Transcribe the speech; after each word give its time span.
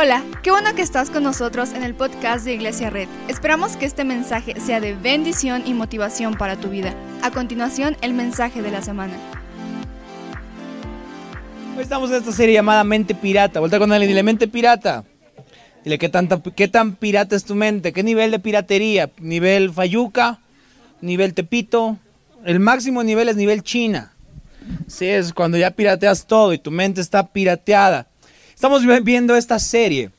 Hola, 0.00 0.22
qué 0.44 0.52
bueno 0.52 0.76
que 0.76 0.82
estás 0.82 1.10
con 1.10 1.24
nosotros 1.24 1.72
en 1.72 1.82
el 1.82 1.92
podcast 1.92 2.44
de 2.44 2.54
Iglesia 2.54 2.88
Red. 2.88 3.08
Esperamos 3.26 3.76
que 3.76 3.84
este 3.84 4.04
mensaje 4.04 4.54
sea 4.60 4.78
de 4.78 4.94
bendición 4.94 5.64
y 5.66 5.74
motivación 5.74 6.34
para 6.34 6.54
tu 6.54 6.68
vida. 6.68 6.94
A 7.20 7.32
continuación, 7.32 7.96
el 8.00 8.14
mensaje 8.14 8.62
de 8.62 8.70
la 8.70 8.80
semana. 8.80 9.14
Hoy 11.76 11.82
estamos 11.82 12.10
en 12.10 12.18
esta 12.18 12.30
serie 12.30 12.54
llamada 12.54 12.84
Mente 12.84 13.12
Pirata. 13.12 13.58
Vuelta 13.58 13.80
con 13.80 13.90
alguien 13.90 14.08
dile 14.08 14.22
Mente 14.22 14.46
Pirata. 14.46 15.02
Dile, 15.82 15.98
¿qué, 15.98 16.08
tanta, 16.08 16.40
¿qué 16.54 16.68
tan 16.68 16.94
pirata 16.94 17.34
es 17.34 17.44
tu 17.44 17.56
mente? 17.56 17.92
¿Qué 17.92 18.04
nivel 18.04 18.30
de 18.30 18.38
piratería? 18.38 19.10
¿Nivel 19.18 19.72
Fayuca? 19.72 20.38
¿Nivel 21.00 21.34
Tepito? 21.34 21.98
El 22.44 22.60
máximo 22.60 23.02
nivel 23.02 23.28
es 23.30 23.34
nivel 23.34 23.64
China. 23.64 24.14
Sí, 24.86 25.06
es 25.06 25.32
cuando 25.32 25.58
ya 25.58 25.72
pirateas 25.72 26.24
todo 26.24 26.52
y 26.52 26.58
tu 26.58 26.70
mente 26.70 27.00
está 27.00 27.26
pirateada. 27.26 28.07
Estamos 28.58 28.82
viendo 29.04 29.36
esta 29.36 29.60
serie 29.60 30.10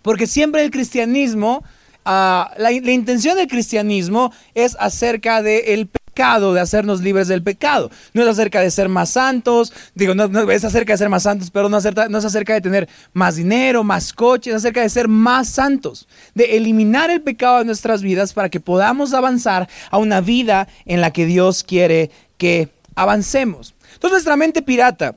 porque 0.00 0.26
siempre 0.26 0.64
el 0.64 0.70
cristianismo, 0.70 1.62
ah, 2.06 2.50
la, 2.56 2.72
intención 2.72 3.36
del 3.36 3.48
cristianismo 3.48 4.32
es 4.54 4.78
acerca 4.80 5.42
del 5.42 5.86
pecado, 5.86 6.54
de 6.54 6.60
hacernos 6.60 7.02
libres 7.02 7.28
del 7.28 7.42
pecado. 7.42 7.90
No 8.14 8.22
es 8.22 8.28
acerca 8.28 8.62
de 8.62 8.70
ser 8.70 8.88
más 8.88 9.10
santos, 9.10 9.74
digo, 9.94 10.14
no, 10.14 10.50
es 10.50 10.64
acerca 10.64 10.94
de 10.94 10.96
ser 10.96 11.10
más 11.10 11.24
santos, 11.24 11.50
pero 11.50 11.68
no 11.68 11.76
es 11.76 12.24
acerca 12.24 12.54
de 12.54 12.62
tener 12.62 12.88
más 13.12 13.36
dinero, 13.36 13.84
más 13.84 14.14
coches, 14.14 14.54
es 14.54 14.62
acerca 14.62 14.80
de 14.80 14.88
ser 14.88 15.06
más 15.06 15.46
santos, 15.46 16.08
de 16.34 16.56
eliminar 16.56 17.10
el 17.10 17.20
pecado 17.20 17.58
de 17.58 17.66
nuestras 17.66 18.00
vidas 18.00 18.32
para 18.32 18.48
que 18.48 18.58
podamos 18.58 19.12
avanzar 19.12 19.68
a 19.90 19.98
una 19.98 20.22
vida 20.22 20.66
en 20.86 21.02
la 21.02 21.10
que 21.10 21.26
Dios 21.26 21.62
quiere 21.62 22.10
que 22.38 22.70
avancemos. 22.94 23.74
Entonces 23.92 24.12
nuestra 24.12 24.36
mente 24.36 24.62
pirata, 24.62 25.16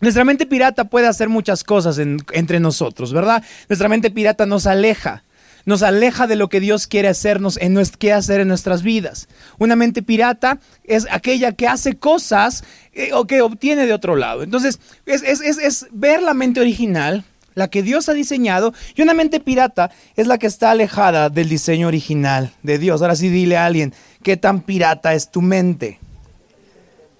nuestra 0.00 0.24
mente 0.24 0.46
pirata 0.46 0.84
puede 0.84 1.06
hacer 1.06 1.28
muchas 1.28 1.64
cosas 1.64 1.98
en, 1.98 2.18
entre 2.32 2.60
nosotros, 2.60 3.12
¿verdad? 3.12 3.42
Nuestra 3.68 3.88
mente 3.88 4.10
pirata 4.10 4.44
nos 4.44 4.66
aleja, 4.66 5.24
nos 5.64 5.82
aleja 5.82 6.26
de 6.26 6.36
lo 6.36 6.48
que 6.48 6.60
Dios 6.60 6.86
quiere 6.86 7.08
hacernos, 7.08 7.58
en 7.60 7.82
quiere 7.98 8.14
hacer 8.14 8.40
en 8.40 8.48
nuestras 8.48 8.82
vidas. 8.82 9.28
Una 9.58 9.74
mente 9.74 10.02
pirata 10.02 10.60
es 10.84 11.06
aquella 11.10 11.52
que 11.52 11.66
hace 11.66 11.96
cosas 11.96 12.62
eh, 12.92 13.10
o 13.14 13.26
que 13.26 13.40
obtiene 13.40 13.86
de 13.86 13.94
otro 13.94 14.16
lado. 14.16 14.42
Entonces, 14.42 14.80
es, 15.06 15.22
es, 15.22 15.40
es, 15.40 15.58
es 15.58 15.86
ver 15.90 16.22
la 16.22 16.34
mente 16.34 16.60
original, 16.60 17.24
la 17.54 17.68
que 17.68 17.82
Dios 17.82 18.10
ha 18.10 18.12
diseñado, 18.12 18.74
y 18.94 19.02
una 19.02 19.14
mente 19.14 19.40
pirata 19.40 19.90
es 20.14 20.26
la 20.26 20.36
que 20.36 20.46
está 20.46 20.72
alejada 20.72 21.30
del 21.30 21.48
diseño 21.48 21.88
original 21.88 22.52
de 22.62 22.78
Dios. 22.78 23.00
Ahora 23.00 23.16
sí 23.16 23.30
dile 23.30 23.56
a 23.56 23.64
alguien, 23.64 23.94
¿qué 24.22 24.36
tan 24.36 24.60
pirata 24.60 25.14
es 25.14 25.30
tu 25.30 25.40
mente? 25.40 25.98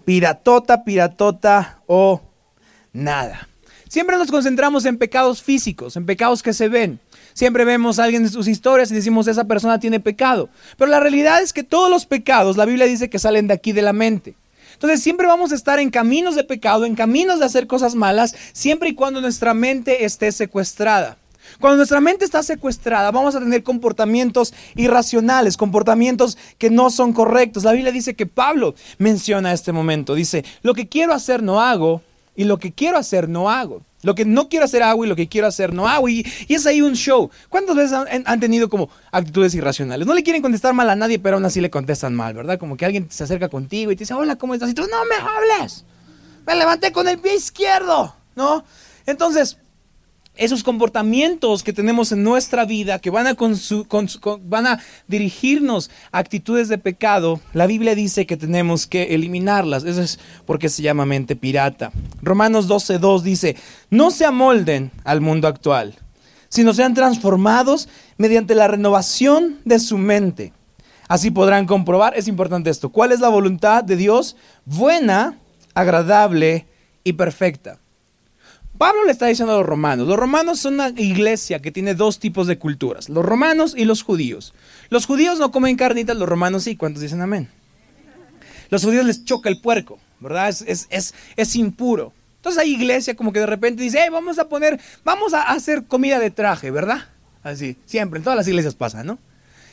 Piratota, 0.05 0.85
piratota 0.85 1.81
o 1.87 2.21
nada. 2.97 3.49
Siempre 3.89 4.17
nos 4.17 4.31
concentramos 4.31 4.85
en 4.85 4.99
pecados 4.99 5.43
físicos, 5.43 5.97
en 5.97 6.07
pecados 6.07 6.43
que 6.43 6.53
se 6.53 6.69
ven. 6.69 6.99
Siempre 7.35 7.65
vemos 7.65 7.99
a 7.99 8.05
alguien 8.05 8.23
en 8.23 8.31
sus 8.31 8.49
historias 8.49 8.91
y 8.91 8.95
decimos, 8.95 9.29
esa 9.29 9.45
persona 9.45 9.79
tiene 9.79 10.01
pecado. 10.01 10.49
Pero 10.77 10.91
la 10.91 10.99
realidad 10.99 11.41
es 11.41 11.53
que 11.53 11.63
todos 11.63 11.89
los 11.91 12.07
pecados, 12.07 12.57
la 12.57 12.65
Biblia 12.65 12.87
dice 12.87 13.09
que 13.09 13.19
salen 13.19 13.47
de 13.47 13.55
aquí 13.55 13.73
de 13.73 13.83
la 13.83 13.93
mente. 13.93 14.35
Entonces 14.73 15.03
siempre 15.03 15.27
vamos 15.27 15.53
a 15.53 15.55
estar 15.55 15.79
en 15.79 15.91
caminos 15.91 16.35
de 16.35 16.45
pecado, 16.45 16.85
en 16.85 16.97
caminos 16.97 17.39
de 17.39 17.47
hacer 17.47 17.67
cosas 17.67 17.95
malas, 17.95 18.35
siempre 18.53 18.89
y 18.89 18.95
cuando 18.95 19.21
nuestra 19.21 19.55
mente 19.55 20.05
esté 20.05 20.33
secuestrada. 20.33 21.17
Cuando 21.61 21.77
nuestra 21.77 22.01
mente 22.01 22.25
está 22.25 22.43
secuestrada, 22.43 23.11
vamos 23.13 23.37
a 23.37 23.41
tener 23.41 23.63
comportamientos 23.63 24.53
irracionales, 24.75 25.57
comportamientos 25.57 26.37
que 26.59 26.71
no 26.71 26.91
son 26.91 27.13
correctos. 27.13 27.65
La 27.65 27.73
Biblia 27.73 27.93
dice 27.93 28.15
que 28.15 28.27
Pablo 28.27 28.75
menciona 28.99 29.53
este 29.53 29.73
momento. 29.73 30.15
Dice, 30.15 30.45
lo 30.63 30.75
que 30.75 30.89
quiero 30.89 31.15
hacer 31.15 31.43
no 31.43 31.61
hago 31.61 32.03
y 32.37 32.45
lo 32.45 32.59
que 32.59 32.73
quiero 32.73 32.99
hacer 32.99 33.29
no 33.29 33.51
hago. 33.51 33.83
Lo 34.03 34.15
que 34.15 34.25
no 34.25 34.49
quiero 34.49 34.67
hacer 34.67 34.83
hago 34.83 35.05
y 35.05 35.09
lo 35.09 35.17
que 35.17 35.27
quiero 35.27 35.49
hacer 35.49 35.73
no 35.73 35.89
hago. 35.89 36.09
Y, 36.09 36.25
es 36.49 36.67
ahí 36.67 36.81
un 36.81 36.95
show. 36.95 37.31
¿Cuántas 37.49 37.75
veces 37.75 37.93
han, 38.25 38.41
tenido 38.41 38.69
como 38.69 38.89
actitudes 39.11 39.55
irracionales? 39.55 40.07
No 40.07 40.15
le 40.15 40.23
quieren 40.23 40.43
contestar 40.43 40.75
mal 40.75 40.89
a 40.91 40.95
nadie, 40.95 41.19
pero 41.19 41.37
aún 41.37 41.45
así 41.45 41.61
le 41.61 41.71
contestan 41.71 42.15
mal, 42.15 42.35
¿verdad? 42.35 42.59
Como 42.59 42.77
que 42.77 42.85
alguien 42.85 43.09
se 43.11 43.25
acerca 43.25 43.49
contigo 43.49 43.91
y 43.91 43.97
te 43.97 44.01
dice, 44.01 44.15
hola, 44.15 44.37
¿cómo 44.37 44.55
estás? 44.55 44.71
Y 44.71 44.75
tú, 44.75 44.83
no 44.83 45.05
me 45.07 45.17
hables. 45.17 45.85
Me 46.47 46.55
levanté 46.55 46.93
con 46.93 47.09
el 47.09 47.19
pie 47.19 47.35
izquierdo, 47.35 48.15
¿no? 48.37 48.65
Entonces, 49.07 49.59
esos 50.37 50.63
comportamientos 50.63 51.63
que 51.63 51.73
tenemos 51.73 52.13
en 52.13 52.23
nuestra 52.23 52.65
vida, 52.65 52.99
que 52.99 53.11
van 53.11 53.27
a, 53.27 54.81
dirigirnos 55.09 55.91
a 56.13 56.19
actitudes 56.19 56.69
de 56.69 56.79
pecado, 56.79 57.41
la 57.53 57.67
Biblia 57.67 57.95
dice 57.95 58.27
que 58.27 58.37
tenemos 58.37 58.87
que 58.87 59.15
eliminarlas. 59.15 59.85
Eso 59.85 60.03
es 60.03 60.19
porque 60.45 60.69
se 60.69 60.83
llama 60.83 61.07
mente 61.07 61.37
pirata. 61.37 61.93
Romanos 62.23 62.69
12.2 62.69 63.23
dice, 63.23 63.57
no 63.91 64.11
se 64.11 64.25
amolden 64.25 64.91
al 65.05 65.21
mundo 65.21 65.49
actual, 65.49 65.95
sino 66.49 66.75
sean 66.75 66.95
transformados 66.95 67.89
mediante 68.19 68.55
la 68.55 68.69
renovación 68.69 69.59
de 69.65 69.79
su 69.79 69.99
mente. 69.99 70.53
Así 71.09 71.31
podrán 71.31 71.67
comprobar, 71.67 72.17
es 72.17 72.27
importante 72.27 72.71
esto, 72.71 72.91
cuál 72.91 73.13
es 73.13 73.21
la 73.21 73.29
voluntad 73.29 73.85
de 73.85 73.97
Dios, 73.97 74.37
buena, 74.65 75.39
agradable 75.75 76.67
y 77.05 77.13
perfecta. 77.13 77.79
Pablo 78.77 79.05
le 79.05 79.13
está 79.13 79.27
diciendo 79.27 79.55
a 79.55 79.59
los 79.59 79.67
romanos, 79.67 80.07
los 80.07 80.19
romanos 80.19 80.61
son 80.61 80.75
una 80.75 80.89
iglesia 80.91 81.61
que 81.61 81.73
tiene 81.73 81.95
dos 81.95 82.19
tipos 82.19 82.47
de 82.47 82.59
culturas, 82.59 83.09
los 83.09 83.25
romanos 83.25 83.75
y 83.77 83.85
los 83.85 84.03
judíos. 84.03 84.55
Los 84.91 85.07
judíos 85.07 85.39
no 85.39 85.51
comen 85.51 85.77
carnitas, 85.77 86.17
los 86.17 86.29
romanos 86.29 86.65
sí, 86.65 86.77
¿cuántos 86.77 87.03
dicen 87.03 87.21
amén? 87.21 87.49
Los 88.71 88.85
judíos 88.85 89.05
les 89.05 89.25
choca 89.25 89.49
el 89.49 89.61
puerco, 89.61 89.99
¿verdad? 90.21 90.49
Es, 90.49 90.87
es, 90.91 91.15
es, 91.37 91.57
impuro. 91.57 92.13
Entonces 92.37 92.63
hay 92.63 92.75
iglesia 92.75 93.15
como 93.15 93.33
que 93.33 93.41
de 93.41 93.47
repente 93.47 93.83
dice, 93.83 94.01
hey, 94.03 94.09
vamos 94.11 94.39
a 94.39 94.49
poner, 94.49 94.81
vamos 95.05 95.35
a 95.35 95.43
hacer 95.43 95.85
comida 95.85 96.19
de 96.19 96.31
traje, 96.31 96.71
¿verdad? 96.71 97.09
Así, 97.43 97.77
siempre, 97.87 98.19
en 98.19 98.25
todas 98.25 98.37
las 98.37 98.49
iglesias 98.49 98.75
pasa, 98.75 99.05
¿no? 99.05 99.19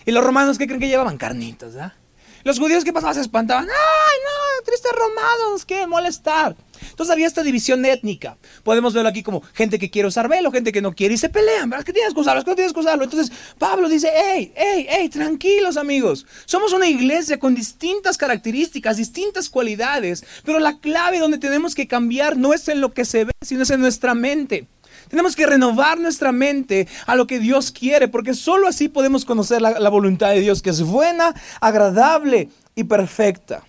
Y 0.06 0.12
los 0.12 0.24
romanos, 0.24 0.58
¿qué 0.58 0.68
creen 0.68 0.80
que 0.80 0.88
llevaban? 0.88 1.18
Carnitas, 1.18 1.74
¿verdad? 1.74 1.94
Los 2.44 2.60
judíos, 2.60 2.84
¿qué 2.84 2.92
pasaba? 2.92 3.14
Se 3.14 3.22
espantaban. 3.22 3.66
¡Ay, 3.70 4.20
no! 4.24 4.64
Tristes 4.66 4.92
romanos, 4.92 5.52
nos 5.52 5.66
quieren 5.66 5.90
molestar. 5.90 6.56
Entonces 6.90 7.14
había 7.14 7.28
esta 7.28 7.42
división 7.42 7.86
étnica. 7.86 8.38
Podemos 8.64 8.94
verlo 8.94 9.10
aquí 9.10 9.24
como 9.24 9.42
gente 9.54 9.80
que 9.80 9.90
quiere 9.90 10.08
usar 10.08 10.28
velo, 10.28 10.52
gente 10.52 10.72
que 10.72 10.82
no 10.82 10.94
quiere 10.94 11.14
y 11.14 11.18
se 11.18 11.30
pelean. 11.30 11.70
¿Verdad? 11.70 11.86
¿Qué 11.86 11.94
tienes 11.94 12.14
que 12.14 12.20
usarlo? 12.20 12.44
¿Qué 12.44 12.56
tienes 12.56 12.74
que 12.74 12.80
usarlo? 12.80 13.06
Entonces 13.06 13.32
Pablo 13.58 13.88
dice, 13.88 14.12
hey, 14.14 14.52
hey, 14.56 14.88
hey, 14.90 15.10
tranquilos 15.10 15.78
amigos. 15.78 16.26
Somos 16.46 16.74
una 16.74 16.88
iglesia 16.88 17.40
con 17.40 17.56
distintas 17.56 18.18
características, 18.18 18.98
distintas 18.98 19.50
cualidades. 19.50 20.26
Pero 20.44 20.60
la 20.60 20.80
clave 20.80 21.20
donde 21.20 21.38
tenemos 21.38 21.76
que 21.76 21.88
cambiar 21.88 22.38
no 22.38 22.54
es 22.54 22.68
en 22.68 22.82
lo 22.82 22.94
que 22.94 23.06
se 23.06 23.26
ve, 23.26 23.32
sino 23.42 23.64
es 23.64 23.70
en 23.70 23.80
nuestra 23.80 24.14
mente. 24.16 24.68
Tenemos 25.10 25.36
que 25.36 25.46
renovar 25.46 26.00
nuestra 26.00 26.32
mente 26.32 26.88
a 27.06 27.16
lo 27.16 27.28
que 27.28 27.40
Dios 27.40 27.72
quiere, 27.72 28.08
porque 28.08 28.34
solo 28.34 28.68
así 28.68 28.90
podemos 28.90 29.26
conocer 29.26 29.62
la, 29.62 29.90
voluntad 29.90 30.30
de 30.32 30.42
Dios, 30.42 30.62
que 30.62 30.70
es 30.70 30.82
buena, 30.82 31.34
agradable 31.62 32.50
y 32.76 32.84
perfecta. 32.86 33.64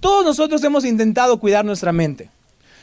Todos 0.00 0.24
nosotros 0.24 0.62
hemos 0.64 0.84
intentado 0.84 1.38
cuidar 1.38 1.64
nuestra 1.64 1.92
mente. 1.92 2.30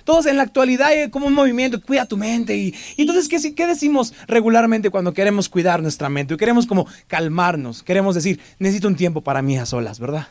Todos 0.03 0.25
en 0.25 0.38
la 0.38 0.44
actualidad 0.44 0.88
hay 0.88 1.09
como 1.09 1.28
un 1.28 1.34
movimiento, 1.34 1.81
cuida 1.81 2.06
tu 2.06 2.18
mente. 2.18 2.57
Y, 2.57 2.74
y 2.97 3.02
entonces, 3.02 3.28
¿qué, 3.28 3.53
¿qué, 3.53 3.68
decimos 3.68 4.13
regularmente 4.28 4.90
cuando 4.90 5.13
queremos 5.13 5.47
cuidar 5.47 5.81
nuestra 5.81 6.09
mente? 6.09 6.35
Queremos 6.38 6.66
como 6.66 6.88
calmarnos, 7.08 7.84
queremos 7.84 8.16
decir, 8.16 8.40
necesito 8.59 8.88
un 8.88 8.96
tiempo 8.96 9.22
para 9.22 9.41
mí 9.41 9.58
a 9.58 9.66
solas, 9.66 10.00
¿verdad? 10.00 10.28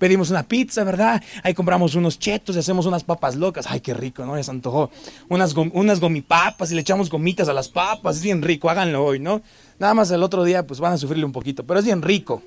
Pedimos 0.00 0.30
una 0.30 0.42
pizza, 0.42 0.82
¿verdad? 0.82 1.22
Ahí 1.44 1.54
compramos 1.54 1.94
unos 1.94 2.18
chetos 2.18 2.56
y 2.56 2.58
hacemos 2.58 2.86
unas 2.86 3.04
papas 3.04 3.36
locas. 3.36 3.66
Ay, 3.68 3.80
qué 3.80 3.94
rico, 3.94 4.24
¿no? 4.24 4.36
Ya 4.36 4.42
se 4.42 4.50
antojó. 4.50 4.90
Unas, 5.28 5.54
unas 5.54 6.00
gomipapas 6.00 6.72
y 6.72 6.74
le 6.74 6.80
echamos 6.80 7.10
gomitas 7.10 7.48
a 7.48 7.52
las 7.52 7.68
papas. 7.68 8.16
Es 8.16 8.22
bien 8.22 8.42
rico, 8.42 8.70
háganlo 8.70 9.04
hoy, 9.04 9.20
¿no? 9.20 9.42
Nada 9.78 9.94
más 9.94 10.10
el 10.10 10.22
otro 10.22 10.42
día, 10.42 10.66
pues 10.66 10.80
van 10.80 10.94
a 10.94 10.98
sufrirle 10.98 11.26
un 11.26 11.32
poquito, 11.32 11.64
pero 11.64 11.78
es 11.78 11.86
bien 11.86 12.00
rico. 12.00 12.42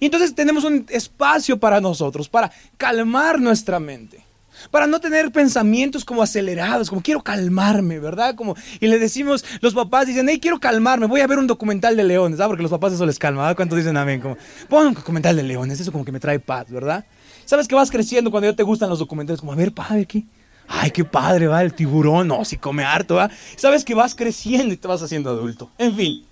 Y 0.00 0.06
entonces 0.06 0.34
tenemos 0.34 0.64
un 0.64 0.84
espacio 0.90 1.58
para 1.58 1.80
nosotros, 1.80 2.28
para 2.28 2.50
calmar 2.76 3.40
nuestra 3.40 3.80
mente 3.80 4.25
para 4.70 4.86
no 4.86 5.00
tener 5.00 5.30
pensamientos 5.32 6.04
como 6.04 6.22
acelerados, 6.22 6.88
como 6.88 7.02
quiero 7.02 7.22
calmarme, 7.22 7.98
¿verdad? 7.98 8.34
Como, 8.34 8.56
y 8.80 8.86
le 8.86 8.98
decimos, 8.98 9.44
los 9.60 9.74
papás 9.74 10.06
dicen, 10.06 10.28
hey, 10.28 10.38
quiero 10.40 10.60
calmarme, 10.60 11.06
voy 11.06 11.20
a 11.20 11.26
ver 11.26 11.38
un 11.38 11.46
documental 11.46 11.96
de 11.96 12.04
leones, 12.04 12.38
¿verdad? 12.38 12.48
Porque 12.48 12.62
los 12.62 12.70
papás 12.70 12.92
eso 12.92 13.06
les 13.06 13.18
calma, 13.18 13.42
¿verdad? 13.42 13.56
¿Cuántos 13.56 13.78
dicen 13.78 13.96
amén? 13.96 14.20
Como, 14.20 14.36
pon 14.68 14.88
un 14.88 14.94
documental 14.94 15.36
de 15.36 15.42
leones, 15.42 15.80
eso 15.80 15.92
como 15.92 16.04
que 16.04 16.12
me 16.12 16.20
trae 16.20 16.38
paz, 16.38 16.70
¿verdad? 16.70 17.04
¿Sabes 17.44 17.68
que 17.68 17.74
vas 17.74 17.90
creciendo 17.90 18.30
cuando 18.30 18.50
ya 18.50 18.56
te 18.56 18.62
gustan 18.62 18.88
los 18.88 18.98
documentales? 18.98 19.40
Como, 19.40 19.52
a 19.52 19.56
ver, 19.56 19.72
padre, 19.72 20.02
aquí. 20.02 20.26
Ay, 20.68 20.90
qué 20.90 21.04
padre, 21.04 21.46
va, 21.46 21.62
el 21.62 21.74
tiburón, 21.74 22.26
no, 22.26 22.44
si 22.44 22.56
come 22.56 22.84
harto, 22.84 23.14
¿va? 23.16 23.30
Sabes 23.56 23.84
que 23.84 23.94
vas 23.94 24.14
creciendo 24.14 24.74
y 24.74 24.76
te 24.76 24.88
vas 24.88 25.00
haciendo 25.00 25.30
adulto. 25.30 25.70
En 25.78 25.94
fin. 25.94 26.24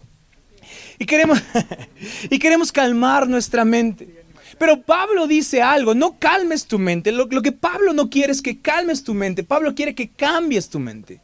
Y 0.98 1.06
queremos, 1.06 1.40
y 2.31 2.38
queremos 2.38 2.72
calmar 2.72 3.28
nuestra 3.28 3.64
mente. 3.64 4.23
Pero 4.58 4.82
Pablo 4.82 5.26
dice 5.26 5.62
algo, 5.62 5.94
no 5.94 6.18
calmes 6.18 6.66
tu 6.66 6.78
mente. 6.78 7.12
Lo, 7.12 7.28
que 7.28 7.52
Pablo 7.52 7.92
no 7.92 8.10
quiere 8.10 8.32
es 8.32 8.42
que 8.42 8.60
calmes 8.60 9.04
tu 9.04 9.14
mente. 9.14 9.44
Pablo 9.44 9.74
quiere 9.74 9.94
que 9.94 10.10
cambies 10.10 10.68
tu 10.68 10.78
mente. 10.78 11.20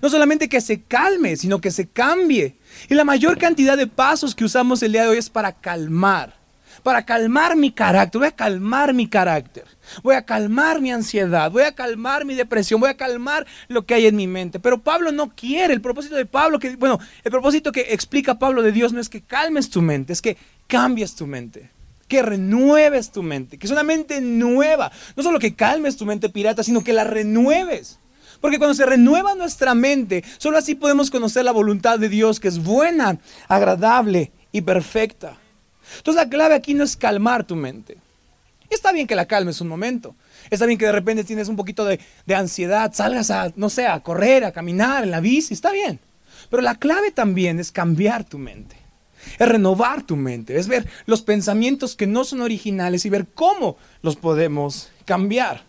No 0.00 0.08
solamente 0.08 0.48
que 0.48 0.60
se 0.60 0.82
calme, 0.82 1.36
sino 1.36 1.60
que 1.60 1.70
se 1.70 1.88
cambie. 1.88 2.56
Y 2.88 2.94
la 2.94 3.04
mayor 3.04 3.38
cantidad 3.38 3.76
de 3.76 3.86
pasos 3.86 4.34
que 4.34 4.44
usamos 4.44 4.82
el 4.82 4.92
día 4.92 5.02
de 5.02 5.08
hoy 5.08 5.18
es 5.18 5.30
para 5.30 5.52
calmar. 5.52 6.36
para 6.84 7.04
calmar 7.04 7.56
mi 7.56 7.72
carácter, 7.72 8.20
voy 8.20 8.28
a 8.28 8.36
calmar 8.36 8.94
mi 8.94 9.08
carácter, 9.08 9.64
voy 10.00 10.14
a 10.14 10.22
calmar 10.22 10.80
mi 10.80 10.92
ansiedad, 10.92 11.50
voy 11.50 11.64
a 11.64 11.74
calmar 11.74 12.24
mi 12.24 12.36
depresión, 12.36 12.80
voy 12.80 12.90
a 12.90 12.96
calmar 12.96 13.48
lo 13.66 13.84
que 13.84 13.94
hay 13.94 14.06
en 14.06 14.14
mi 14.14 14.28
mente. 14.28 14.60
Pero 14.60 14.78
Pablo 14.78 15.10
no 15.10 15.34
quiere, 15.34 15.74
el 15.74 15.80
propósito 15.80 16.14
de 16.14 16.24
Pablo, 16.24 16.60
que, 16.60 16.76
bueno, 16.76 17.00
el 17.24 17.32
propósito 17.32 17.72
que 17.72 17.92
explica 17.92 18.38
Pablo 18.38 18.62
de 18.62 18.70
Dios 18.70 18.92
no 18.92 19.00
es 19.00 19.08
que 19.08 19.22
calmes 19.22 19.70
tu 19.70 19.82
mente, 19.82 20.12
es 20.12 20.22
que 20.22 20.36
cambies 20.68 21.16
tu 21.16 21.26
mente 21.26 21.70
que 22.08 22.22
renueves 22.22 23.12
tu 23.12 23.22
mente, 23.22 23.58
que 23.58 23.66
es 23.66 23.70
una 23.70 23.82
mente 23.82 24.20
nueva. 24.20 24.90
No 25.14 25.22
solo 25.22 25.38
que 25.38 25.54
calmes 25.54 25.96
tu 25.96 26.06
mente 26.06 26.30
pirata, 26.30 26.62
sino 26.62 26.82
que 26.82 26.92
la 26.92 27.04
renueves. 27.04 27.98
Porque 28.40 28.58
cuando 28.58 28.74
se 28.74 28.86
renueva 28.86 29.34
nuestra 29.34 29.74
mente, 29.74 30.24
solo 30.38 30.58
así 30.58 30.74
podemos 30.74 31.10
conocer 31.10 31.44
la 31.44 31.52
voluntad 31.52 31.98
de 31.98 32.08
Dios, 32.08 32.40
que 32.40 32.48
es 32.48 32.62
buena, 32.62 33.18
agradable 33.48 34.32
y 34.52 34.62
perfecta. 34.62 35.36
Entonces 35.98 36.22
la 36.22 36.28
clave 36.28 36.54
aquí 36.54 36.74
no 36.74 36.84
es 36.84 36.96
calmar 36.96 37.44
tu 37.44 37.56
mente. 37.56 37.98
está 38.70 38.92
bien 38.92 39.06
que 39.06 39.16
la 39.16 39.26
calmes 39.26 39.60
un 39.60 39.68
momento. 39.68 40.14
Está 40.50 40.66
bien 40.66 40.78
que 40.78 40.86
de 40.86 40.92
repente 40.92 41.24
tienes 41.24 41.48
un 41.48 41.56
poquito 41.56 41.84
de, 41.84 42.00
de 42.26 42.34
ansiedad, 42.34 42.92
salgas 42.94 43.30
a, 43.30 43.52
no 43.56 43.68
sé, 43.68 43.86
a 43.86 44.00
correr, 44.00 44.44
a 44.44 44.52
caminar 44.52 45.04
en 45.04 45.10
la 45.10 45.20
bici, 45.20 45.52
está 45.52 45.72
bien. 45.72 46.00
Pero 46.48 46.62
la 46.62 46.76
clave 46.76 47.10
también 47.10 47.58
es 47.58 47.72
cambiar 47.72 48.24
tu 48.24 48.38
mente 48.38 48.77
es 49.38 49.48
renovar 49.48 50.02
tu 50.02 50.16
mente, 50.16 50.58
es 50.58 50.68
ver 50.68 50.88
los 51.06 51.22
pensamientos 51.22 51.96
que 51.96 52.06
no 52.06 52.24
son 52.24 52.40
originales 52.40 53.04
y 53.04 53.10
ver 53.10 53.26
cómo 53.34 53.76
los 54.02 54.16
podemos 54.16 54.90
cambiar. 55.04 55.62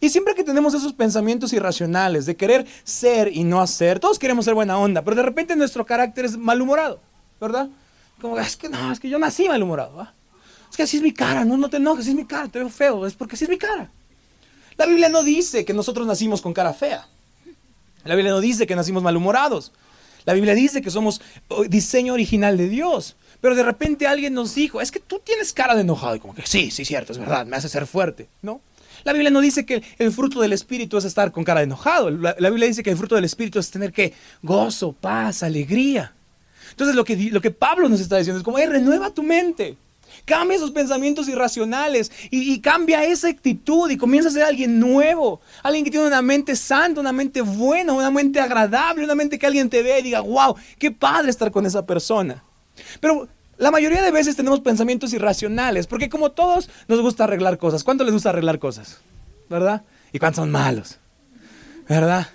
Y 0.00 0.10
siempre 0.10 0.34
que 0.34 0.44
tenemos 0.44 0.74
esos 0.74 0.92
pensamientos 0.92 1.52
irracionales 1.52 2.26
de 2.26 2.36
querer 2.36 2.66
ser 2.84 3.34
y 3.34 3.44
no 3.44 3.60
hacer, 3.60 3.98
todos 3.98 4.18
queremos 4.18 4.44
ser 4.44 4.54
buena 4.54 4.78
onda, 4.78 5.02
pero 5.02 5.16
de 5.16 5.22
repente 5.22 5.56
nuestro 5.56 5.86
carácter 5.86 6.26
es 6.26 6.36
malhumorado, 6.36 7.00
¿verdad? 7.40 7.68
Como, 8.20 8.38
es 8.38 8.56
que 8.56 8.68
no, 8.68 8.92
es 8.92 9.00
que 9.00 9.08
yo 9.08 9.18
nací 9.18 9.48
malhumorado, 9.48 10.06
Es 10.70 10.76
que 10.76 10.82
así 10.82 10.98
es 10.98 11.02
mi 11.02 11.12
cara, 11.12 11.44
no, 11.44 11.56
no 11.56 11.68
te 11.68 11.78
enojes, 11.78 12.06
es 12.06 12.14
mi 12.14 12.26
cara, 12.26 12.48
te 12.48 12.58
veo 12.58 12.68
feo, 12.68 13.06
es 13.06 13.14
porque 13.14 13.36
así 13.36 13.44
es 13.44 13.50
mi 13.50 13.58
cara. 13.58 13.90
La 14.76 14.86
Biblia 14.86 15.08
no 15.08 15.22
dice 15.22 15.64
que 15.64 15.72
nosotros 15.72 16.06
nacimos 16.06 16.42
con 16.42 16.52
cara 16.52 16.74
fea. 16.74 17.08
La 18.04 18.14
Biblia 18.14 18.32
no 18.32 18.40
dice 18.40 18.66
que 18.66 18.76
nacimos 18.76 19.02
malhumorados. 19.02 19.72
La 20.26 20.34
Biblia 20.34 20.54
dice 20.54 20.82
que 20.82 20.90
somos 20.90 21.22
oh, 21.48 21.64
diseño 21.64 22.12
original 22.12 22.58
de 22.58 22.68
Dios. 22.68 23.16
Pero 23.40 23.54
de 23.54 23.62
repente 23.62 24.06
alguien 24.06 24.34
nos 24.34 24.54
dijo, 24.54 24.80
es 24.80 24.90
que 24.90 25.00
tú 25.00 25.20
tienes 25.24 25.52
cara 25.52 25.74
de 25.74 25.82
enojado. 25.82 26.16
Y 26.16 26.20
como 26.20 26.34
que 26.34 26.42
sí, 26.44 26.70
sí, 26.70 26.84
cierto, 26.84 27.12
es 27.12 27.18
verdad, 27.18 27.46
me 27.46 27.56
hace 27.56 27.68
ser 27.68 27.86
fuerte. 27.86 28.28
¿No? 28.42 28.60
La 29.04 29.12
Biblia 29.12 29.30
no 29.30 29.40
dice 29.40 29.64
que 29.64 29.82
el 29.98 30.10
fruto 30.10 30.40
del 30.40 30.52
Espíritu 30.52 30.98
es 30.98 31.04
estar 31.04 31.30
con 31.30 31.44
cara 31.44 31.60
de 31.60 31.64
enojado. 31.64 32.10
La, 32.10 32.50
Biblia 32.50 32.66
dice 32.66 32.82
que 32.82 32.90
el 32.90 32.96
fruto 32.96 33.14
del 33.14 33.24
Espíritu 33.24 33.58
es 33.58 33.70
tener 33.70 33.92
que 33.92 34.12
gozo, 34.42 34.92
paz, 34.92 35.42
alegría. 35.42 36.12
Entonces 36.70 36.96
lo 36.96 37.04
que, 37.04 37.16
lo 37.30 37.40
que 37.40 37.52
Pablo 37.52 37.88
nos 37.88 38.00
está 38.00 38.16
diciendo 38.16 38.38
es 38.38 38.44
como, 38.44 38.58
renueva 38.58 39.10
tu 39.10 39.22
mente. 39.22 39.76
Cambia 40.24 40.56
esos 40.56 40.70
pensamientos 40.70 41.28
irracionales 41.28 42.10
y, 42.30 42.60
cambia 42.60 43.04
esa 43.04 43.28
actitud 43.28 43.90
y 43.90 43.96
comienza 43.96 44.28
a 44.28 44.32
ser 44.32 44.42
alguien 44.42 44.80
nuevo, 44.80 45.40
alguien 45.62 45.84
que 45.84 45.90
tiene 45.90 46.06
una 46.06 46.22
mente 46.22 46.56
santa, 46.56 47.00
una 47.00 47.12
mente 47.12 47.42
buena, 47.42 47.92
una 47.92 48.10
mente 48.10 48.40
agradable, 48.40 49.04
una 49.04 49.14
mente 49.14 49.38
que 49.38 49.46
alguien 49.46 49.70
te 49.70 49.82
ve 49.82 50.00
y 50.00 50.02
diga, 50.02 50.20
wow, 50.20 50.56
qué 50.78 50.90
padre 50.90 51.30
estar 51.30 51.50
con 51.50 51.66
esa 51.66 51.86
persona. 51.86 52.42
Pero 53.00 53.28
la 53.58 53.70
mayoría 53.70 54.02
de 54.02 54.10
veces 54.10 54.36
tenemos 54.36 54.60
pensamientos 54.60 55.12
irracionales, 55.12 55.86
porque 55.86 56.08
como 56.08 56.32
todos 56.32 56.68
nos 56.88 57.00
gusta 57.00 57.24
arreglar 57.24 57.58
cosas. 57.58 57.84
¿Cuánto 57.84 58.04
les 58.04 58.12
gusta 58.12 58.30
arreglar 58.30 58.58
cosas? 58.58 58.98
¿Verdad? 59.48 59.82
¿Y 60.12 60.18
cuántos 60.18 60.42
son 60.42 60.50
malos? 60.50 60.98
¿Verdad? 61.88 62.28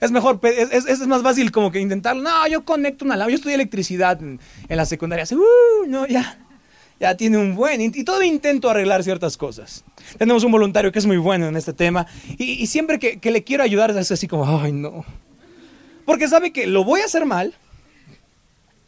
Es 0.00 0.10
mejor, 0.10 0.40
es, 0.42 0.86
es, 0.86 1.06
más 1.06 1.22
fácil 1.22 1.52
como 1.52 1.70
que 1.70 1.78
intentarlo. 1.78 2.22
No, 2.22 2.46
yo 2.48 2.64
conecto 2.64 3.04
una 3.04 3.16
lámpara. 3.16 3.30
Yo 3.30 3.36
estudié 3.36 3.54
electricidad 3.54 4.20
en, 4.20 4.40
la 4.68 4.84
secundaria. 4.84 5.24
Uh, 5.30 5.86
no, 5.86 6.08
ya 6.08 6.41
ya 7.02 7.16
tiene 7.16 7.36
un 7.36 7.56
buen, 7.56 7.80
y 7.80 8.04
todo 8.04 8.22
intento 8.22 8.70
arreglar 8.70 9.02
ciertas 9.02 9.36
cosas. 9.36 9.82
Tenemos 10.18 10.44
un 10.44 10.52
voluntario 10.52 10.92
que 10.92 11.00
es 11.00 11.06
muy 11.06 11.16
bueno 11.16 11.48
en 11.48 11.56
este 11.56 11.72
tema, 11.72 12.06
y, 12.38 12.64
siempre 12.68 13.00
que, 13.00 13.30
le 13.32 13.42
quiero 13.42 13.64
ayudar 13.64 13.90
es 13.90 14.12
así 14.12 14.28
como, 14.28 14.46
ay 14.60 14.70
no. 14.70 15.04
Porque 16.06 16.28
sabe 16.28 16.52
que 16.52 16.68
lo 16.68 16.84
voy 16.84 17.00
a 17.00 17.06
hacer 17.06 17.26
mal, 17.26 17.54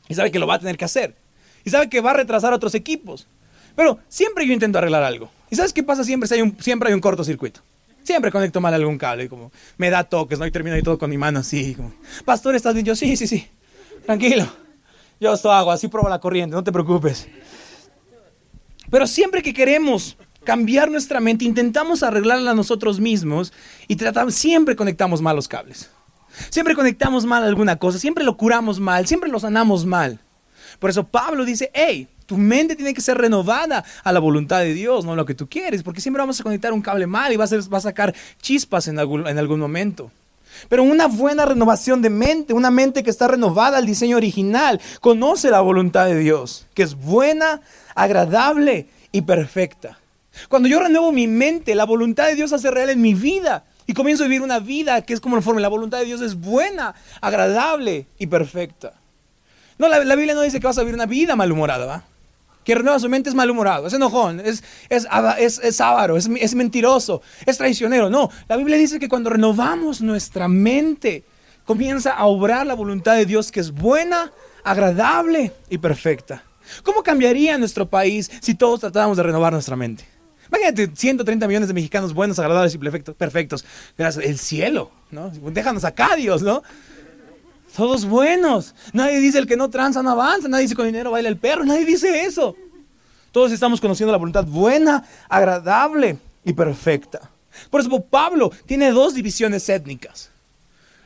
y 0.09 0.15
sabe 0.15 0.31
que 0.31 0.39
lo 0.39 0.47
va 0.47 0.55
a 0.55 0.59
tener 0.61 0.77
que 0.77 0.85
hacer, 0.85 1.17
y 1.65 1.71
sabe 1.71 1.89
que 1.89 2.01
va 2.01 2.13
a 2.13 2.15
retrasar 2.15 2.53
a 2.53 2.57
otros 2.57 2.77
equipos. 2.77 3.27
Pero 3.75 3.99
siempre 4.09 4.47
yo 4.47 4.53
intento 4.53 4.79
arreglar 4.79 5.03
algo. 5.03 5.29
¿Y 5.51 5.57
sabes 5.57 5.73
qué 5.73 5.83
pasa 5.83 6.05
siempre? 6.05 6.29
Si 6.29 6.35
hay 6.35 6.43
un, 6.43 6.57
siempre 6.61 6.91
hay 6.91 6.95
un 6.95 7.01
cortocircuito. 7.01 7.63
Siempre 8.05 8.31
conecto 8.31 8.61
mal 8.61 8.75
algún 8.75 8.97
cable, 8.97 9.25
y 9.25 9.29
como 9.29 9.51
me 9.77 9.91
da 9.91 10.05
toques, 10.05 10.39
¿no? 10.39 10.47
Y 10.47 10.53
termino 10.53 10.77
ahí 10.77 10.83
todo 10.83 10.99
con 10.99 11.11
mi 11.11 11.19
mano 11.19 11.41
así, 11.41 11.75
como, 11.75 11.93
Pastor, 12.25 12.55
¿estás 12.55 12.75
bien? 12.75 12.87
Yo, 12.87 12.95
sí, 12.95 13.17
sí, 13.17 13.27
sí, 13.27 13.49
tranquilo. 14.07 14.47
Yo 15.19 15.35
esto 15.35 15.51
hago, 15.51 15.73
así 15.73 15.89
pruebo 15.89 16.09
la 16.09 16.21
corriente, 16.21 16.55
no 16.55 16.63
te 16.63 16.71
preocupes. 16.71 17.27
Pero 18.91 19.07
siempre 19.07 19.43
que 19.43 19.55
queremos 19.55 20.17
cambiar 20.45 20.91
nuestra 20.91 21.21
mente, 21.21 21.45
intentamos 21.45 22.03
arreglarla 22.03 22.53
a 22.53 22.55
nosotros 22.55 23.01
mismos 23.01 23.53
y 23.89 23.97
siempre 24.29 24.77
conectamos 24.77 25.23
mal 25.23 25.37
los 25.37 25.49
cables. 25.49 25.91
Siempre 26.51 26.75
conectamos 26.75 27.25
mal 27.25 27.45
alguna 27.45 27.77
cosa, 27.77 27.99
siempre 27.99 28.25
lo 28.25 28.37
curamos 28.37 28.81
mal, 28.81 29.07
siempre 29.07 29.31
lo 29.31 29.39
sanamos 29.39 29.87
mal. 29.87 30.21
Por 30.79 30.91
eso 30.91 31.05
Pablo 31.07 31.45
dice, 31.45 31.71
hey, 31.75 32.09
tu 32.27 32.37
mente 32.37 32.75
tiene 32.75 32.95
que 32.95 33.01
ser 33.01 33.19
renovada 33.19 33.85
a 34.03 34.13
la 34.13 34.19
voluntad 34.19 34.61
de 34.61 34.75
Dios, 34.75 35.05
no 35.05 35.15
lo 35.15 35.27
que 35.27 35.35
tú 35.35 35.49
quieres, 35.49 35.83
porque 35.83 36.01
siempre 36.01 36.21
vamos 36.21 36.41
a 36.41 36.43
conectar 36.43 36.73
un 36.73 36.83
cable 36.83 37.07
mal 37.07 37.33
y 37.33 37.37
va 37.37 37.45
a, 37.45 37.77
a 37.77 37.81
sacar 37.81 38.15
chispas 38.41 38.89
en 38.89 38.99
algún 38.99 39.61
momento. 39.61 40.11
Pero 40.69 40.83
una 40.83 41.07
buena 41.07 41.45
renovación 41.45 42.03
de 42.03 42.11
mente, 42.11 42.53
una 42.53 42.71
mente 42.71 43.03
que 43.03 43.11
está 43.11 43.29
renovada 43.29 43.79
al 43.79 43.87
diseño 43.87 44.17
original, 44.17 44.81
conoce 45.01 45.51
la 45.51 45.61
voluntad 45.61 46.07
de 46.07 46.19
Dios, 46.19 46.67
que 46.75 46.83
es 46.83 46.95
buena, 46.95 47.61
agradable 47.95 48.89
y 49.13 49.23
perfecta. 49.23 49.99
Cuando 50.49 50.69
yo 50.69 50.81
renuevo 50.81 51.13
mi 51.13 51.27
mente, 51.27 51.75
la 51.75 51.85
voluntad 51.85 52.27
de 52.27 52.35
Dios 52.35 52.53
hace 52.53 52.71
real 52.71 52.91
en 52.91 53.01
mi 53.01 53.15
vida 53.15 53.65
y 53.87 53.95
comienzo 53.95 54.25
a 54.25 54.27
vivir 54.27 54.43
una 54.43 54.59
vida 54.59 55.03
que 55.03 55.13
es 55.13 55.21
como 55.21 55.41
forma. 55.43 55.61
La 55.61 55.69
voluntad 55.69 55.99
de 55.99 56.07
Dios 56.07 56.21
es 56.21 56.35
buena, 56.35 56.95
agradable 57.21 58.07
y 58.19 58.27
perfecta. 58.27 58.95
No, 59.79 59.89
la, 59.89 59.99
Biblia 60.15 60.35
no 60.35 60.43
dice 60.43 60.61
que 60.61 60.67
vas 60.67 60.79
a 60.79 60.83
vivir 60.83 60.95
una 60.95 61.07
vida 61.07 61.37
malhumorada, 61.37 61.87
¿va? 61.87 62.05
Que 62.65 62.75
renueva 62.75 62.99
su 62.99 63.09
mente 63.09 63.29
es 63.29 63.35
malhumorado, 63.35 63.87
es 63.87 63.93
enojón, 63.93 64.41
es, 64.41 64.65
es, 64.89 65.07
es, 65.63 65.81
avaro, 65.81 66.17
es, 66.17 66.29
es 66.41 66.55
mentiroso, 66.55 67.23
es 67.45 67.59
traicionero. 67.59 68.09
No, 68.09 68.31
la 68.49 68.57
Biblia 68.57 68.77
dice 68.77 68.99
que 68.99 69.09
cuando 69.09 69.31
renovamos 69.31 70.01
nuestra 70.01 70.49
mente, 70.49 71.25
comienza 71.65 72.13
a 72.13 72.27
obrar 72.27 72.67
la 72.67 72.75
voluntad 72.75 73.17
de 73.17 73.27
Dios 73.27 73.53
que 73.53 73.61
es 73.61 73.71
buena, 73.71 74.33
agradable 74.63 75.53
y 75.69 75.79
perfecta. 75.79 76.43
¿Cómo 76.83 77.03
cambiaría 77.03 77.59
nuestro 77.59 77.89
país 77.89 78.31
si 78.41 78.55
todos 78.55 78.81
tratáramos 78.81 79.17
de 79.17 79.23
renovar 79.23 79.53
nuestra 79.53 79.77
mente? 79.77 80.05
Imagínate 80.49 80.91
130 80.95 81.47
millones 81.49 81.69
de 81.69 81.75
mexicanos 81.75 82.15
buenos, 82.15 82.39
agradables 82.39 82.75
y 82.75 82.79
perfectos. 82.79 83.65
Gracias, 83.97 84.25
el 84.25 84.39
cielo, 84.39 84.91
¿no? 85.11 85.31
Déjanos 85.31 85.85
acá, 85.85 86.17
Dios, 86.17 86.43
¿no? 86.43 86.63
Todos 87.77 88.05
buenos. 88.05 88.75
Nadie 88.93 89.19
dice 89.19 89.39
el 89.39 89.47
que 89.47 89.57
no 89.57 89.69
tranza 89.69 90.03
no 90.03 90.11
avanza. 90.11 90.49
Nadie 90.49 90.63
dice 90.63 90.77
con 90.77 90.87
dinero 90.87 91.11
baila 91.11 91.29
el 91.29 91.37
perro. 91.37 91.65
Nadie 91.65 91.85
dice 91.85 92.25
eso. 92.25 92.57
Todos 93.33 93.51
estamos 93.51 93.81
conociendo 93.81 94.13
la 94.13 94.19
voluntad 94.19 94.45
buena, 94.45 95.05
agradable 95.29 96.19
y 96.45 96.53
perfecta. 96.53 97.31
Por 97.71 97.81
eso 97.81 98.01
Pablo 98.01 98.53
tiene 98.65 98.93
dos 98.93 99.15
divisiones 99.15 99.69
étnicas. 99.69 100.31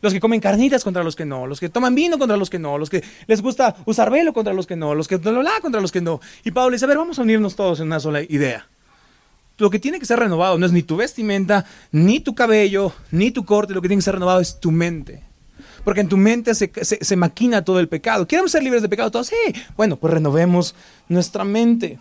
Los 0.02 0.12
que 0.12 0.20
comen 0.20 0.40
carnitas 0.40 0.84
contra 0.84 1.02
los 1.02 1.16
que 1.16 1.24
no, 1.24 1.46
los 1.46 1.58
que 1.58 1.68
toman 1.68 1.94
vino 1.94 2.18
contra 2.18 2.36
los 2.36 2.50
que 2.50 2.58
no, 2.58 2.78
los 2.78 2.88
que 2.88 3.02
les 3.26 3.42
gusta 3.42 3.74
usar 3.84 4.10
velo 4.10 4.32
contra 4.32 4.52
los 4.52 4.66
que 4.66 4.76
no, 4.76 4.94
los 4.94 5.08
que 5.08 5.18
la 5.18 5.60
contra 5.60 5.80
los 5.80 5.90
que 5.90 6.00
no. 6.00 6.20
Y 6.44 6.52
Pablo 6.52 6.72
dice, 6.72 6.84
a 6.84 6.88
ver, 6.88 6.98
vamos 6.98 7.18
a 7.18 7.22
unirnos 7.22 7.56
todos 7.56 7.80
en 7.80 7.86
una 7.86 7.98
sola 7.98 8.22
idea. 8.22 8.68
Lo 9.56 9.70
que 9.70 9.80
tiene 9.80 9.98
que 9.98 10.06
ser 10.06 10.20
renovado 10.20 10.56
no 10.56 10.66
es 10.66 10.72
ni 10.72 10.82
tu 10.82 10.96
vestimenta, 10.96 11.64
ni 11.90 12.20
tu 12.20 12.34
cabello, 12.34 12.92
ni 13.10 13.32
tu 13.32 13.44
corte, 13.44 13.74
lo 13.74 13.82
que 13.82 13.88
tiene 13.88 13.98
que 13.98 14.04
ser 14.04 14.14
renovado 14.14 14.38
es 14.38 14.60
tu 14.60 14.70
mente. 14.70 15.27
Porque 15.88 16.02
en 16.02 16.08
tu 16.10 16.18
mente 16.18 16.54
se, 16.54 16.70
se 16.82 17.16
maquina 17.16 17.64
todo 17.64 17.80
el 17.80 17.88
pecado. 17.88 18.28
¿Queremos 18.28 18.50
ser 18.50 18.62
libres 18.62 18.82
de 18.82 18.90
pecado 18.90 19.10
todos? 19.10 19.28
Sí. 19.28 19.54
Bueno, 19.74 19.96
pues 19.96 20.12
renovemos 20.12 20.74
nuestra 21.08 21.44
mente. 21.44 21.98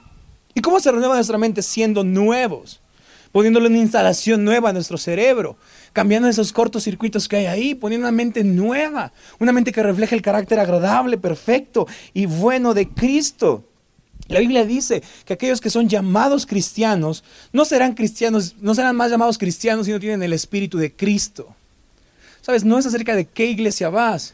¿Y 0.53 0.59
cómo 0.59 0.81
se 0.81 0.91
renueva 0.91 1.15
nuestra 1.15 1.37
mente? 1.37 1.61
Siendo 1.61 2.03
nuevos 2.03 2.81
poniéndole 3.31 3.67
una 3.67 3.77
instalación 3.77 4.43
nueva 4.43 4.71
a 4.71 4.73
nuestro 4.73 4.97
cerebro, 4.97 5.55
cambiando 5.93 6.27
esos 6.27 6.51
cortocircuitos 6.51 7.29
que 7.29 7.37
hay 7.37 7.45
ahí, 7.45 7.75
poniendo 7.75 8.05
una 8.05 8.11
mente 8.11 8.43
nueva, 8.43 9.13
una 9.39 9.53
mente 9.53 9.71
que 9.71 9.81
refleje 9.81 10.15
el 10.15 10.21
carácter 10.21 10.59
agradable, 10.59 11.17
perfecto 11.17 11.87
y 12.13 12.25
bueno 12.25 12.73
de 12.73 12.89
Cristo. 12.89 13.69
La 14.27 14.41
Biblia 14.41 14.65
dice 14.65 15.01
que 15.23 15.31
aquellos 15.31 15.61
que 15.61 15.69
son 15.69 15.87
llamados 15.87 16.45
cristianos 16.45 17.23
no 17.53 17.63
serán 17.63 17.93
cristianos, 17.93 18.57
no 18.59 18.75
serán 18.75 18.97
más 18.97 19.11
llamados 19.11 19.37
cristianos 19.37 19.85
si 19.85 19.93
no 19.93 19.99
tienen 20.01 20.23
el 20.23 20.33
espíritu 20.33 20.77
de 20.77 20.93
Cristo. 20.93 21.55
¿Sabes? 22.47 22.65
No 22.65 22.79
es 22.79 22.87
acerca 22.87 23.15
de 23.15 23.25
qué 23.25 23.45
iglesia 23.45 23.89
vas, 23.89 24.33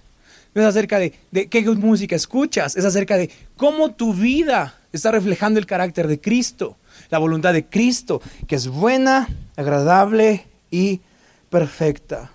no 0.54 0.62
es 0.62 0.68
acerca 0.68 1.00
de, 1.00 1.14
de 1.32 1.48
qué 1.48 1.62
música 1.64 2.16
escuchas, 2.16 2.78
es 2.78 2.86
acerca 2.86 3.18
de 3.18 3.30
cómo 3.58 3.92
tu 3.92 4.14
vida 4.14 4.80
está 4.94 5.12
reflejando 5.12 5.60
el 5.60 5.66
carácter 5.66 6.08
de 6.08 6.22
Cristo 6.22 6.78
la 7.10 7.18
voluntad 7.20 7.54
de 7.54 7.66
Cristo, 7.66 8.22
que 8.48 8.56
es 8.56 8.68
buena, 8.68 9.28
agradable 9.56 10.46
y 10.72 11.02
perfecta. 11.50 12.32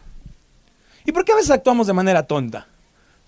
¿Y 1.05 1.13
por 1.13 1.25
qué 1.25 1.33
a 1.33 1.37
veces 1.37 1.51
actuamos 1.51 1.87
de 1.87 1.93
manera 1.93 2.23
tonta? 2.25 2.67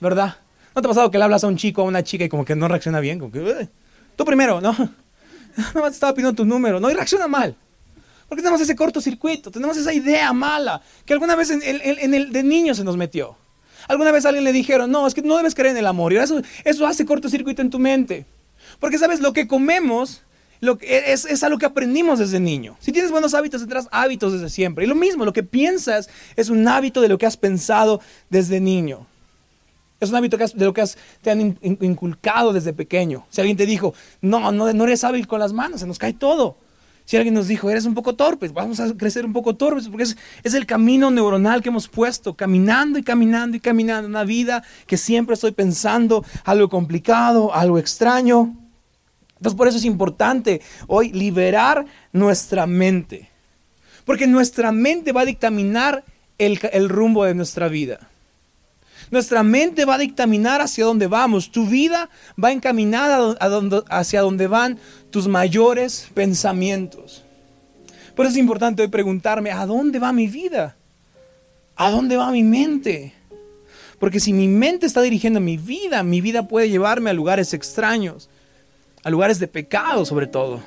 ¿Verdad? 0.01 0.37
¿No 0.75 0.83
te 0.83 0.87
ha 0.87 0.91
pasado 0.91 1.11
que 1.11 1.19
le 1.19 1.25
hablas 1.25 1.45
a 1.45 1.49
un 1.49 1.57
chico 1.57 1.83
o 1.83 1.87
a 1.87 1.89
una 1.89 2.03
chica 2.03 2.25
y 2.25 2.29
como 2.29 2.45
que 2.45 2.55
no 2.55 2.69
reacciona 2.69 3.01
bien? 3.01 3.19
Como 3.19 3.33
que, 3.33 3.69
tú 4.17 4.25
primero, 4.25 4.61
¿no? 4.61 4.73
Nada 5.57 5.81
más 5.81 5.95
estaba 5.95 6.15
pidiendo 6.15 6.35
tu 6.35 6.45
número, 6.45 6.79
¿no? 6.79 6.91
Y 6.91 6.95
reacciona 6.95 7.27
mal. 7.27 7.57
Porque 8.31 8.43
tenemos 8.43 8.61
ese 8.61 8.77
cortocircuito, 8.77 9.51
tenemos 9.51 9.77
esa 9.77 9.93
idea 9.93 10.33
mala 10.33 10.81
que 11.05 11.13
alguna 11.13 11.35
vez 11.35 11.51
en, 11.51 11.63
el 11.65 12.33
de 12.33 12.43
niño 12.45 12.77
se 12.77 12.85
nos 12.85 12.97
metió. 12.97 13.37
Alguna 13.89 14.13
vez 14.13 14.25
alguien 14.25 14.45
le 14.45 14.53
dijeron, 14.53 14.89
no, 14.89 15.05
es 15.09 15.15
que 15.15 15.23
no 15.23 15.37
debes 15.37 15.57
creer 15.57 15.73
en 15.73 15.79
el 15.79 15.87
amor. 15.89 16.13
Y 16.13 16.19
eso, 16.19 16.41
eso 16.63 16.87
hace 16.87 17.05
cortocircuito 17.05 17.61
en 17.61 17.71
tu 17.71 17.81
mente. 17.81 18.27
Porque, 18.79 18.99
¿sabes? 18.99 19.19
Lo 19.19 19.33
que 19.33 19.49
comemos 19.49 20.23
lo 20.61 20.79
que, 20.79 21.13
es, 21.13 21.25
es 21.25 21.43
algo 21.43 21.59
que 21.59 21.67
aprendimos 21.67 22.21
desde 22.21 22.39
niño. 22.39 22.77
Si 22.79 22.93
tienes 22.93 23.11
buenos 23.11 23.35
hábitos, 23.35 23.63
tendrás 23.63 23.89
hábitos 23.91 24.33
desde 24.33 24.49
siempre. 24.49 24.85
Y 24.85 24.87
lo 24.87 24.95
mismo, 24.95 25.25
lo 25.25 25.33
que 25.33 25.43
piensas 25.43 26.09
es 26.37 26.51
un 26.51 26.69
hábito 26.69 27.01
de 27.01 27.09
lo 27.09 27.19
que 27.19 27.27
has 27.27 27.37
pensado 27.37 28.01
desde 28.29 28.61
niño. 28.61 29.09
Es 29.99 30.11
un 30.11 30.15
hábito 30.15 30.37
de 30.37 30.65
lo 30.65 30.73
que 30.73 30.85
te 31.21 31.33
han 31.33 31.59
inculcado 31.63 32.53
desde 32.53 32.73
pequeño. 32.73 33.27
Si 33.29 33.41
alguien 33.41 33.57
te 33.57 33.67
dijo, 33.67 33.93
no, 34.21 34.53
no, 34.53 34.73
no 34.73 34.85
eres 34.85 35.03
hábil 35.03 35.27
con 35.27 35.41
las 35.41 35.53
manos, 35.53 35.81
se 35.81 35.87
nos 35.89 35.99
cae 35.99 36.13
todo. 36.13 36.57
Si 37.11 37.17
alguien 37.17 37.35
nos 37.35 37.49
dijo, 37.49 37.69
eres 37.69 37.87
un 37.87 37.95
poco 37.95 38.15
torpe, 38.15 38.47
vamos 38.51 38.79
a 38.79 38.97
crecer 38.97 39.27
un 39.27 39.33
poco 39.33 39.57
torpes, 39.57 39.89
porque 39.89 40.05
es, 40.05 40.55
el 40.55 40.65
camino 40.65 41.11
neuronal 41.11 41.61
que 41.61 41.69
hemos 41.69 41.89
puesto, 41.89 42.35
caminando 42.35 43.01
y 43.01 43.03
caminando 43.03 43.57
y 43.57 43.61
caminando, 43.61 44.07
una 44.07 44.23
vida 44.23 44.63
que 44.87 44.97
siempre 44.97 45.35
estoy 45.35 45.51
pensando 45.51 46.25
algo 46.45 46.69
complicado, 46.69 47.53
algo 47.53 47.81
extraño. 47.81 48.57
Entonces 49.39 49.57
por 49.57 49.67
eso 49.67 49.79
es 49.79 49.87
importante 49.87 50.61
hoy 50.87 51.11
liberar 51.11 51.85
nuestra 52.13 52.69
mente, 52.69 53.29
porque 54.05 54.29
nuestra 54.29 54.71
mente 54.71 55.11
va 55.11 55.23
a 55.23 55.25
dictaminar 55.25 56.05
el 56.39 56.89
rumbo 56.89 57.25
de 57.25 57.35
nuestra 57.35 57.67
vida. 57.67 58.10
Nuestra 59.11 59.43
mente 59.43 59.85
va 59.85 59.95
a 59.95 59.99
dictaminar 59.99 60.61
hacia 60.61 60.85
dónde 60.85 61.07
vamos. 61.07 61.51
Tu 61.51 61.67
vida 61.67 62.11
va 62.43 62.53
encaminada 62.53 63.37
hacia 63.89 64.21
dónde 64.21 64.47
van 64.47 64.79
tus 65.11 65.27
mayores 65.27 66.09
pensamientos. 66.15 67.25
Por 68.15 68.27
eso 68.27 68.33
es 68.33 68.39
importante 68.39 68.83
hoy 68.83 68.89
preguntarme, 68.89 69.51
¿a 69.51 69.67
dónde 69.67 69.99
va 69.99 70.13
mi 70.13 70.27
vida? 70.27 70.77
¿A 71.77 71.91
dónde 71.91 72.17
va 72.17 72.31
mi 72.31 72.43
mente? 72.43 73.15
Porque 73.99 74.21
si 74.21 74.33
mi 74.33 74.49
mente 74.49 74.87
está 74.87 75.03
dirigiendo 75.03 75.41
mi 75.41 75.57
vida, 75.57 76.03
mi 76.03 76.21
vida 76.21 76.47
puede 76.47 76.69
llevarme 76.69 77.11
a 77.11 77.15
lugares 77.15 77.55
extraños, 77.55 78.29
a 79.03 79.11
lugares 79.11 79.39
de 79.39 79.49
pecado 79.49 80.05
sobre 80.05 80.27
todo. 80.27 80.61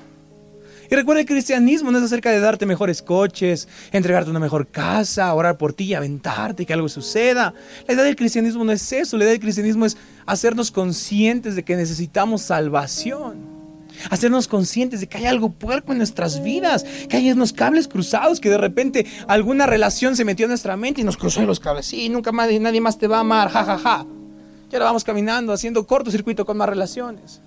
Y 0.94 0.96
recuerda, 0.96 1.22
el 1.22 1.26
cristianismo 1.26 1.90
no 1.90 1.98
es 1.98 2.04
acerca 2.04 2.30
de 2.30 2.40
darte 2.40 2.68
mejores 2.68 3.02
coches, 3.02 3.68
entregarte 3.92 4.30
una 4.30 4.40
mejor 4.40 4.68
casa, 4.68 5.34
orar 5.34 5.58
por 5.58 5.74
ti, 5.74 5.96
aventarte 5.96 6.62
y 6.62 6.66
que 6.68 6.74
algo 6.74 6.88
suceda. 6.88 7.56
La 7.88 7.96
idea 7.96 8.04
del 8.04 8.16
cristianismo 8.16 8.64
no 8.64 8.72
es 8.72 8.92
eso, 8.92 9.18
la 9.18 9.24
idea 9.24 9.32
del 9.32 9.42
cristianismo 9.42 9.88
es 9.88 9.98
hacernos 10.28 10.70
conscientes 10.70 11.56
de 11.56 11.64
que 11.64 11.76
necesitamos 11.76 12.44
salvación. 12.44 13.38
Hacernos 14.12 14.48
conscientes 14.48 15.00
de 15.00 15.08
que 15.08 15.18
hay 15.18 15.26
algo 15.26 15.50
puerco 15.50 15.94
en 15.94 15.98
nuestras 15.98 16.44
vidas, 16.44 16.86
que 17.10 17.18
hay 17.18 17.32
unos 17.32 17.54
cables 17.54 17.88
cruzados, 17.88 18.40
que 18.40 18.52
de 18.52 18.60
repente 18.60 19.08
alguna 19.28 19.66
relación 19.66 20.16
se 20.16 20.26
metió 20.26 20.46
en 20.46 20.50
nuestra 20.50 20.78
mente 20.78 21.02
y 21.02 21.04
nos 21.04 21.18
cruzó 21.18 21.40
en 21.40 21.48
los 21.48 21.60
cables. 21.60 21.88
Sí, 21.88 22.08
nunca 22.08 22.32
más, 22.32 22.52
nadie 22.62 22.82
más 22.82 23.00
te 23.00 23.08
va 23.08 23.18
a 23.18 23.22
amar, 23.22 23.50
jajaja. 23.50 23.80
Ja, 23.80 23.98
ja. 23.98 24.06
Y 24.72 24.76
ahora 24.76 24.86
vamos 24.86 25.04
caminando, 25.04 25.54
haciendo 25.54 25.88
cortocircuito 25.88 26.46
con 26.46 26.56
más 26.56 26.70
relaciones. 26.70 27.42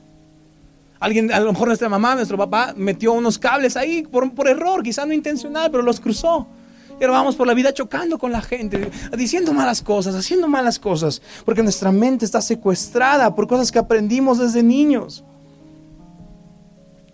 Alguien, 0.99 1.33
a 1.33 1.41
lo 1.41 1.53
mejor 1.53 1.69
nuestra 1.69 1.89
mamá, 1.89 2.15
nuestro 2.15 2.39
papá, 2.39 2.75
metió 2.77 3.13
unos 3.13 3.39
cables 3.39 3.77
ahí 3.77 4.03
por, 4.03 4.35
por 4.35 4.49
error, 4.49 4.83
quizá 4.83 5.05
no 5.05 5.13
intencional, 5.13 5.71
pero 5.71 5.83
los 5.83 6.01
cruzó. 6.01 6.49
Y 6.99 7.05
ahora 7.05 7.19
vamos 7.19 7.37
por 7.37 7.47
la 7.47 7.53
vida 7.53 7.75
chocando 7.75 8.19
con 8.19 8.33
la 8.33 8.41
gente, 8.41 8.91
diciendo 9.17 9.53
malas 9.53 9.83
cosas, 9.83 10.15
haciendo 10.15 10.49
malas 10.49 10.79
cosas, 10.79 11.21
porque 11.45 11.63
nuestra 11.63 11.93
mente 11.93 12.25
está 12.25 12.41
secuestrada 12.41 13.35
por 13.35 13.47
cosas 13.47 13.71
que 13.71 13.79
aprendimos 13.79 14.39
desde 14.39 14.63
niños. 14.63 15.23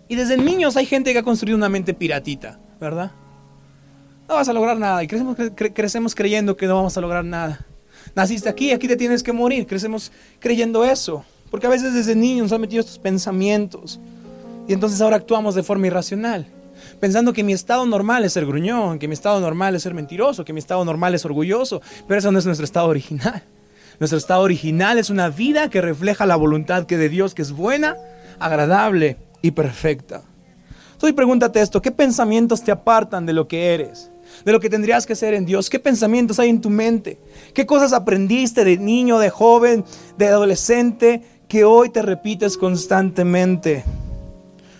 Y 0.07 0.15
desde 0.15 0.37
niños 0.37 0.77
hay 0.77 0.85
gente 0.85 1.11
que 1.11 1.19
ha 1.19 1.23
construido 1.23 1.57
una 1.57 1.69
mente 1.69 1.93
piratita, 1.93 2.59
¿verdad? 2.79 3.11
No 4.29 4.35
vas 4.35 4.47
a 4.47 4.53
lograr 4.53 4.77
nada 4.77 5.03
y 5.03 5.07
crecemos, 5.07 5.35
crecemos 5.55 6.15
creyendo 6.15 6.55
que 6.55 6.65
no 6.65 6.75
vamos 6.75 6.97
a 6.97 7.01
lograr 7.01 7.25
nada. 7.25 7.65
Naciste 8.15 8.47
aquí, 8.47 8.71
aquí 8.71 8.87
te 8.87 8.95
tienes 8.95 9.21
que 9.21 9.33
morir, 9.33 9.67
crecemos 9.67 10.11
creyendo 10.39 10.85
eso. 10.85 11.25
Porque 11.53 11.67
a 11.67 11.69
veces 11.69 11.93
desde 11.93 12.15
niños 12.15 12.45
nos 12.45 12.51
han 12.53 12.61
metido 12.61 12.79
estos 12.79 12.97
pensamientos. 12.97 13.99
Y 14.67 14.73
entonces 14.73 14.99
ahora 15.01 15.17
actuamos 15.17 15.53
de 15.53 15.61
forma 15.61 15.85
irracional. 15.85 16.47
Pensando 16.99 17.31
que 17.31 17.43
mi 17.43 17.53
estado 17.53 17.85
normal 17.85 18.25
es 18.25 18.33
ser 18.33 18.47
gruñón, 18.47 18.97
que 18.97 19.07
mi 19.07 19.13
estado 19.13 19.39
normal 19.39 19.75
es 19.75 19.83
ser 19.83 19.93
mentiroso, 19.93 20.43
que 20.45 20.51
mi 20.51 20.57
estado 20.57 20.83
normal 20.83 21.13
es 21.13 21.25
orgulloso. 21.25 21.79
Pero 22.07 22.17
eso 22.17 22.31
no 22.31 22.39
es 22.39 22.47
nuestro 22.47 22.65
estado 22.65 22.87
original. 22.87 23.43
Nuestro 23.99 24.17
estado 24.17 24.41
original 24.41 24.97
es 24.97 25.11
una 25.11 25.29
vida 25.29 25.69
que 25.69 25.79
refleja 25.79 26.25
la 26.25 26.37
voluntad 26.37 26.87
que 26.87 26.97
de 26.97 27.07
Dios, 27.07 27.35
que 27.35 27.43
es 27.43 27.51
buena, 27.51 27.97
agradable 28.39 29.17
y 29.43 29.51
perfecta. 29.51 30.23
Entonces 30.93 31.13
pregúntate 31.13 31.61
esto, 31.61 31.83
¿qué 31.83 31.91
pensamientos 31.91 32.63
te 32.63 32.71
apartan 32.71 33.27
de 33.27 33.33
lo 33.33 33.47
que 33.47 33.75
eres? 33.75 34.09
de 34.45 34.51
lo 34.51 34.59
que 34.59 34.69
tendrías 34.69 35.05
que 35.05 35.15
ser 35.15 35.33
en 35.33 35.45
Dios. 35.45 35.69
¿Qué 35.69 35.79
pensamientos 35.79 36.39
hay 36.39 36.49
en 36.49 36.61
tu 36.61 36.69
mente? 36.69 37.19
¿Qué 37.53 37.65
cosas 37.65 37.93
aprendiste 37.93 38.65
de 38.65 38.77
niño, 38.77 39.19
de 39.19 39.29
joven, 39.29 39.85
de 40.17 40.27
adolescente 40.27 41.21
que 41.53 41.65
hoy 41.65 41.89
te 41.89 42.01
repites 42.01 42.57
constantemente. 42.57 43.83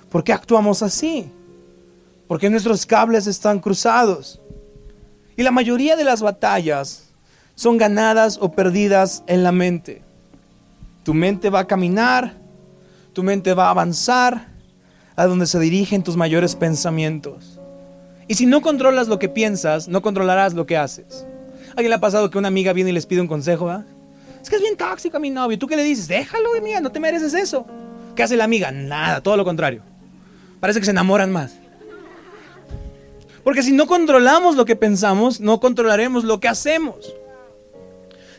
¿Por 0.10 0.24
qué 0.24 0.34
actuamos 0.34 0.82
así? 0.82 1.30
Porque 2.28 2.50
nuestros 2.50 2.88
cables 2.88 3.28
están 3.28 3.60
cruzados. 3.60 4.42
Y 5.38 5.44
la 5.44 5.52
mayoría 5.52 5.96
de 5.96 6.04
las 6.04 6.24
batallas 6.24 7.12
son 7.54 7.78
ganadas 7.78 8.40
o 8.42 8.54
perdidas 8.54 9.24
en 9.28 9.44
la 9.44 9.52
mente. 9.52 10.02
Tu 11.04 11.14
mente 11.14 11.52
va 11.52 11.60
a 11.60 11.68
caminar, 11.68 12.38
tu 13.14 13.22
mente 13.22 13.54
va 13.54 13.68
a 13.68 13.70
avanzar 13.70 14.48
a 15.16 15.28
donde 15.28 15.46
se 15.46 15.60
dirigen 15.60 16.02
tus 16.02 16.18
mayores 16.18 16.56
pensamientos. 16.56 17.60
Y 18.28 18.34
si 18.34 18.48
no 18.48 18.64
controlas 18.64 19.08
lo 19.08 19.20
que 19.20 19.30
piensas, 19.30 19.88
no 19.88 20.02
controlarás 20.02 20.56
lo 20.56 20.66
que 20.66 20.78
haces. 20.78 21.24
¿A 21.68 21.74
alguien 21.74 21.90
le 21.90 21.98
ha 21.98 22.02
pasado 22.02 22.32
que 22.32 22.40
una 22.40 22.48
amiga 22.48 22.74
viene 22.74 22.90
y 22.90 22.94
les 22.94 23.06
pide 23.06 23.22
un 23.22 23.28
consejo? 23.28 23.70
¿ah? 23.70 23.86
Es 24.44 24.50
que 24.50 24.58
es 24.58 24.62
bien 24.62 24.76
tóxico 24.76 25.20
mi 25.22 25.30
novio. 25.30 25.58
¿Tú 25.58 25.68
qué 25.68 25.78
le 25.78 25.84
dices? 25.84 26.08
Déjalo, 26.08 26.54
amiga, 26.56 26.82
no 26.82 26.92
te 26.92 27.00
mereces 27.00 27.34
eso. 27.34 27.66
¿Qué 28.14 28.24
hace 28.24 28.36
la 28.36 28.44
amiga? 28.44 28.72
Nada, 28.72 29.22
todo 29.22 29.38
lo 29.38 29.46
contrario. 29.46 29.82
Parece 30.60 30.80
que 30.80 30.86
se 30.86 30.92
enamoran 30.92 31.32
más. 31.32 31.56
Porque 33.44 33.64
si 33.64 33.72
no 33.72 33.88
controlamos 33.88 34.56
lo 34.56 34.66
que 34.66 34.76
pensamos, 34.76 35.40
no 35.40 35.62
controlaremos 35.62 36.26
lo 36.26 36.42
que 36.42 36.50
hacemos. 36.50 37.14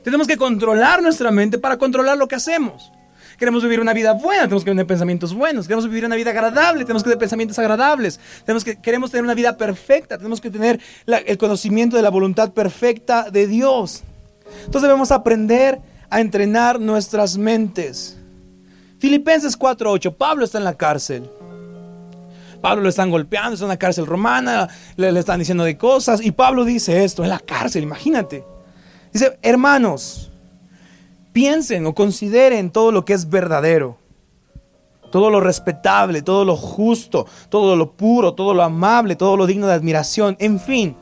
Tenemos 0.03 0.27
que 0.27 0.37
controlar 0.37 1.03
nuestra 1.03 1.31
mente 1.31 1.59
para 1.59 1.79
controlar 1.79 2.19
lo 2.19 2.29
que 2.29 2.35
hacemos. 2.35 2.93
Queremos 3.39 3.63
vivir 3.63 3.81
una 3.81 3.95
vida 3.95 4.13
buena, 4.13 4.43
tenemos 4.43 4.63
que 4.63 4.71
tener 4.71 4.87
pensamientos 4.87 5.35
buenos. 5.35 5.67
Queremos 5.67 5.89
vivir 5.89 6.05
una 6.05 6.17
vida 6.17 6.31
agradable, 6.31 6.85
tenemos 6.85 7.03
que 7.03 7.09
tener 7.09 7.19
pensamientos 7.19 7.59
agradables. 7.59 8.21
Tenemos 8.45 8.63
que, 8.63 8.77
queremos 8.77 9.11
tener 9.11 9.25
una 9.25 9.35
vida 9.35 9.57
perfecta, 9.57 10.19
tenemos 10.19 10.41
que 10.41 10.51
tener 10.51 10.81
el 11.07 11.39
conocimiento 11.39 11.97
de 11.97 12.03
la 12.03 12.11
voluntad 12.11 12.53
perfecta 12.53 13.31
de 13.31 13.47
Dios. 13.47 14.05
Entonces 14.67 14.83
debemos 14.83 15.11
aprender 15.11 15.81
a 16.11 16.21
entrenar 16.21 16.81
nuestras 16.81 17.37
mentes. 17.37 18.17
Filipenses 18.99 19.59
4:8, 19.59 20.17
Pablo 20.17 20.45
está 20.45 20.59
en 20.59 20.65
la 20.65 20.75
cárcel. 20.75 21.31
Pablo 22.61 22.85
lo 22.85 22.89
están 22.89 23.11
golpeando, 23.11 23.53
está 23.53 23.67
en 23.67 23.69
la 23.69 23.77
cárcel 23.77 24.07
romana, 24.07 24.69
le, 24.97 25.13
le, 25.13 25.21
están 25.21 25.39
diciendo 25.39 25.65
de 25.65 25.77
cosas. 25.77 26.25
Y 26.25 26.33
Pablo 26.33 26.65
dice 26.65 27.05
esto, 27.05 27.23
en 27.23 27.29
la 27.29 27.39
cárcel, 27.39 27.83
imagínate. 27.83 28.43
Dice, 29.13 29.39
hermanos, 29.43 30.33
piensen 31.35 31.85
o 31.85 31.95
consideren 31.95 32.71
todo 32.71 32.93
lo 32.93 33.05
que 33.05 33.13
es 33.13 33.29
verdadero, 33.29 33.99
todo 35.13 35.31
lo 35.31 35.41
respetable, 35.41 36.23
todo 36.23 36.45
lo 36.45 36.57
justo, 36.57 37.27
todo 37.51 37.77
lo 37.77 37.93
puro, 37.93 38.35
todo 38.35 38.55
lo 38.55 38.63
amable, 38.63 39.17
todo 39.17 39.37
lo 39.37 39.47
digno 39.47 39.67
de 39.67 39.75
admiración, 39.75 40.37
en 40.41 40.59
fin, 40.59 40.97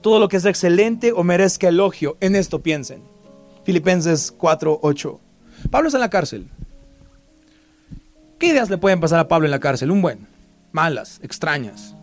todo 0.00 0.18
lo 0.18 0.28
que 0.28 0.38
es 0.38 0.44
excelente 0.44 1.12
o 1.12 1.22
merezca 1.22 1.68
elogio. 1.68 2.16
En 2.20 2.36
esto 2.36 2.60
piensen. 2.60 3.02
Filipenses 3.64 4.34
4:8. 4.36 5.18
Pablo 5.70 5.88
está 5.88 5.98
en 5.98 6.02
la 6.02 6.10
cárcel. 6.10 6.48
¿Qué 8.38 8.48
ideas 8.48 8.68
le 8.70 8.78
pueden 8.78 9.00
pasar 9.00 9.20
a 9.20 9.28
Pablo 9.28 9.46
en 9.46 9.52
la 9.52 9.60
cárcel? 9.60 9.90
Un 9.90 10.02
buen, 10.02 10.26
malas, 10.72 11.20
extrañas. 11.22 11.94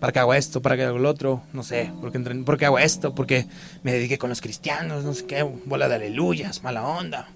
¿Para 0.00 0.12
qué 0.12 0.20
hago 0.20 0.32
esto? 0.32 0.62
¿Para 0.62 0.76
qué 0.76 0.84
hago 0.84 0.98
lo 0.98 1.10
otro? 1.10 1.42
No 1.52 1.62
sé. 1.62 1.92
¿Por 2.00 2.12
qué, 2.12 2.20
¿Por 2.20 2.56
qué 2.56 2.66
hago 2.66 2.78
esto? 2.78 3.14
Porque 3.14 3.46
me 3.82 3.92
dediqué 3.92 4.16
con 4.16 4.30
los 4.30 4.40
cristianos? 4.40 5.04
No 5.04 5.12
sé 5.12 5.26
qué. 5.26 5.42
Bola 5.42 5.88
de 5.88 5.96
aleluyas, 5.96 6.62
mala 6.62 6.86
onda. 6.86 7.28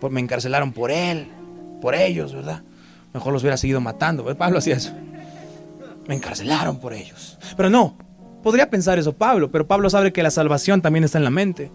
Pues 0.00 0.12
me 0.12 0.20
encarcelaron 0.20 0.72
por 0.72 0.90
él, 0.90 1.28
por 1.80 1.94
ellos, 1.94 2.34
¿verdad? 2.34 2.62
Mejor 3.14 3.32
los 3.32 3.42
hubiera 3.42 3.56
seguido 3.56 3.80
matando. 3.80 4.36
Pablo 4.36 4.58
hacía 4.58 4.76
eso. 4.76 4.92
Me 6.08 6.14
encarcelaron 6.14 6.80
por 6.80 6.92
ellos. 6.92 7.38
Pero 7.56 7.70
no, 7.70 7.96
Podría 8.42 8.70
pensar 8.70 8.98
eso 8.98 9.12
Pablo, 9.12 9.50
pero 9.50 9.66
Pablo 9.66 9.90
sabe 9.90 10.12
que 10.12 10.22
la 10.22 10.30
salvación 10.30 10.80
también 10.80 11.04
está 11.04 11.18
en 11.18 11.24
la 11.24 11.30
mente. 11.30 11.70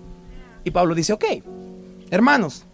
Y 0.63 0.71
Pablo 0.71 0.95
dice, 0.95 1.13
ok, 1.13 1.25
hermanos, 2.09 2.65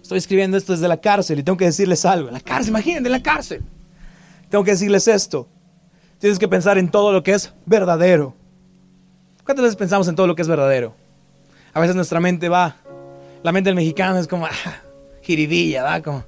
estoy 0.00 0.18
escribiendo 0.18 0.56
esto 0.56 0.72
desde 0.72 0.88
la 0.88 1.00
cárcel 1.00 1.38
y 1.38 1.42
tengo 1.42 1.58
que 1.58 1.64
decirles 1.64 2.04
algo. 2.04 2.30
La 2.30 2.40
cárcel, 2.40 2.70
imagínense, 2.70 3.06
en 3.06 3.12
la 3.12 3.22
cárcel. 3.22 3.62
Tengo 4.48 4.64
que 4.64 4.72
decirles 4.72 5.08
esto. 5.08 5.48
Tienes 6.18 6.38
que 6.38 6.48
pensar 6.48 6.78
en 6.78 6.90
todo 6.90 7.12
lo 7.12 7.22
que 7.22 7.32
es 7.32 7.52
verdadero. 7.66 8.36
¿Cuántas 9.44 9.64
veces 9.64 9.76
pensamos 9.76 10.06
en 10.06 10.14
todo 10.14 10.26
lo 10.26 10.36
que 10.36 10.42
es 10.42 10.48
verdadero? 10.48 10.94
A 11.72 11.80
veces 11.80 11.96
nuestra 11.96 12.20
mente 12.20 12.48
va, 12.48 12.76
la 13.42 13.52
mente 13.52 13.68
del 13.68 13.74
mexicano 13.74 14.18
es 14.18 14.28
como, 14.28 14.46
ah, 14.46 14.50
jiribilla, 15.22 15.82
¿va? 15.82 16.02
Como, 16.02 16.24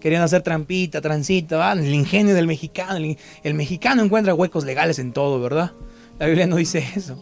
Querían 0.00 0.22
hacer 0.22 0.42
trampita, 0.42 1.00
transita, 1.00 1.72
el 1.72 1.92
ingenio 1.92 2.34
del 2.34 2.46
mexicano. 2.46 3.16
El, 3.42 3.54
mexicano 3.54 4.02
encuentra 4.02 4.34
huecos 4.34 4.64
legales 4.64 4.98
en 4.98 5.12
todo, 5.12 5.40
¿verdad? 5.40 5.72
La 6.18 6.26
Biblia 6.26 6.46
no 6.46 6.56
dice 6.56 6.84
eso. 6.94 7.20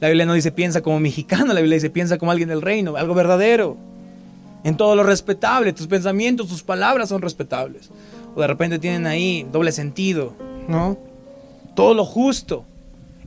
La 0.00 0.08
Biblia 0.08 0.26
no 0.26 0.34
dice 0.34 0.52
piensa 0.52 0.80
como 0.80 1.00
mexicano, 1.00 1.52
la 1.52 1.60
Biblia 1.60 1.76
dice 1.76 1.90
piensa 1.90 2.18
como 2.18 2.30
alguien 2.30 2.48
del 2.48 2.62
reino, 2.62 2.96
algo 2.96 3.14
verdadero. 3.14 3.76
En 4.64 4.76
todo 4.76 4.96
lo 4.96 5.02
respetable, 5.02 5.72
tus 5.72 5.86
pensamientos, 5.86 6.48
tus 6.48 6.62
palabras 6.62 7.08
son 7.08 7.22
respetables. 7.22 7.90
O 8.34 8.40
de 8.40 8.46
repente 8.46 8.78
tienen 8.78 9.06
ahí 9.06 9.46
doble 9.50 9.72
sentido, 9.72 10.34
¿no? 10.68 10.98
Todo 11.74 11.94
lo 11.94 12.04
justo. 12.04 12.64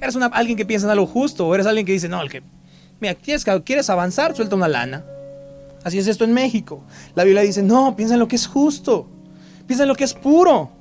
¿Eres 0.02 0.16
alguien 0.16 0.58
que 0.58 0.66
piensa 0.66 0.88
en 0.88 0.92
algo 0.92 1.06
justo 1.06 1.48
o 1.48 1.54
eres 1.56 1.68
alguien 1.68 1.86
que 1.86 1.94
dice, 1.94 2.10
no, 2.10 2.22
el 2.22 2.30
que, 2.30 2.42
mira, 3.00 3.16
¿quieres, 3.16 3.46
quieres 3.64 3.90
avanzar? 3.90 4.36
Suelta 4.36 4.56
una 4.56 4.68
lana. 4.68 5.06
Así 5.84 5.98
es 5.98 6.08
esto 6.08 6.24
en 6.24 6.34
México. 6.34 6.84
La 7.16 7.24
Biblia 7.24 7.42
dice, 7.42 7.64
no, 7.64 7.96
piensa 7.96 8.16
en 8.16 8.20
lo 8.20 8.28
que 8.28 8.36
es 8.36 8.48
justo. 8.48 9.08
Piensa 9.66 9.84
en 9.84 9.90
lo 9.90 9.96
que 9.96 10.04
es 10.04 10.14
puro. 10.14 10.72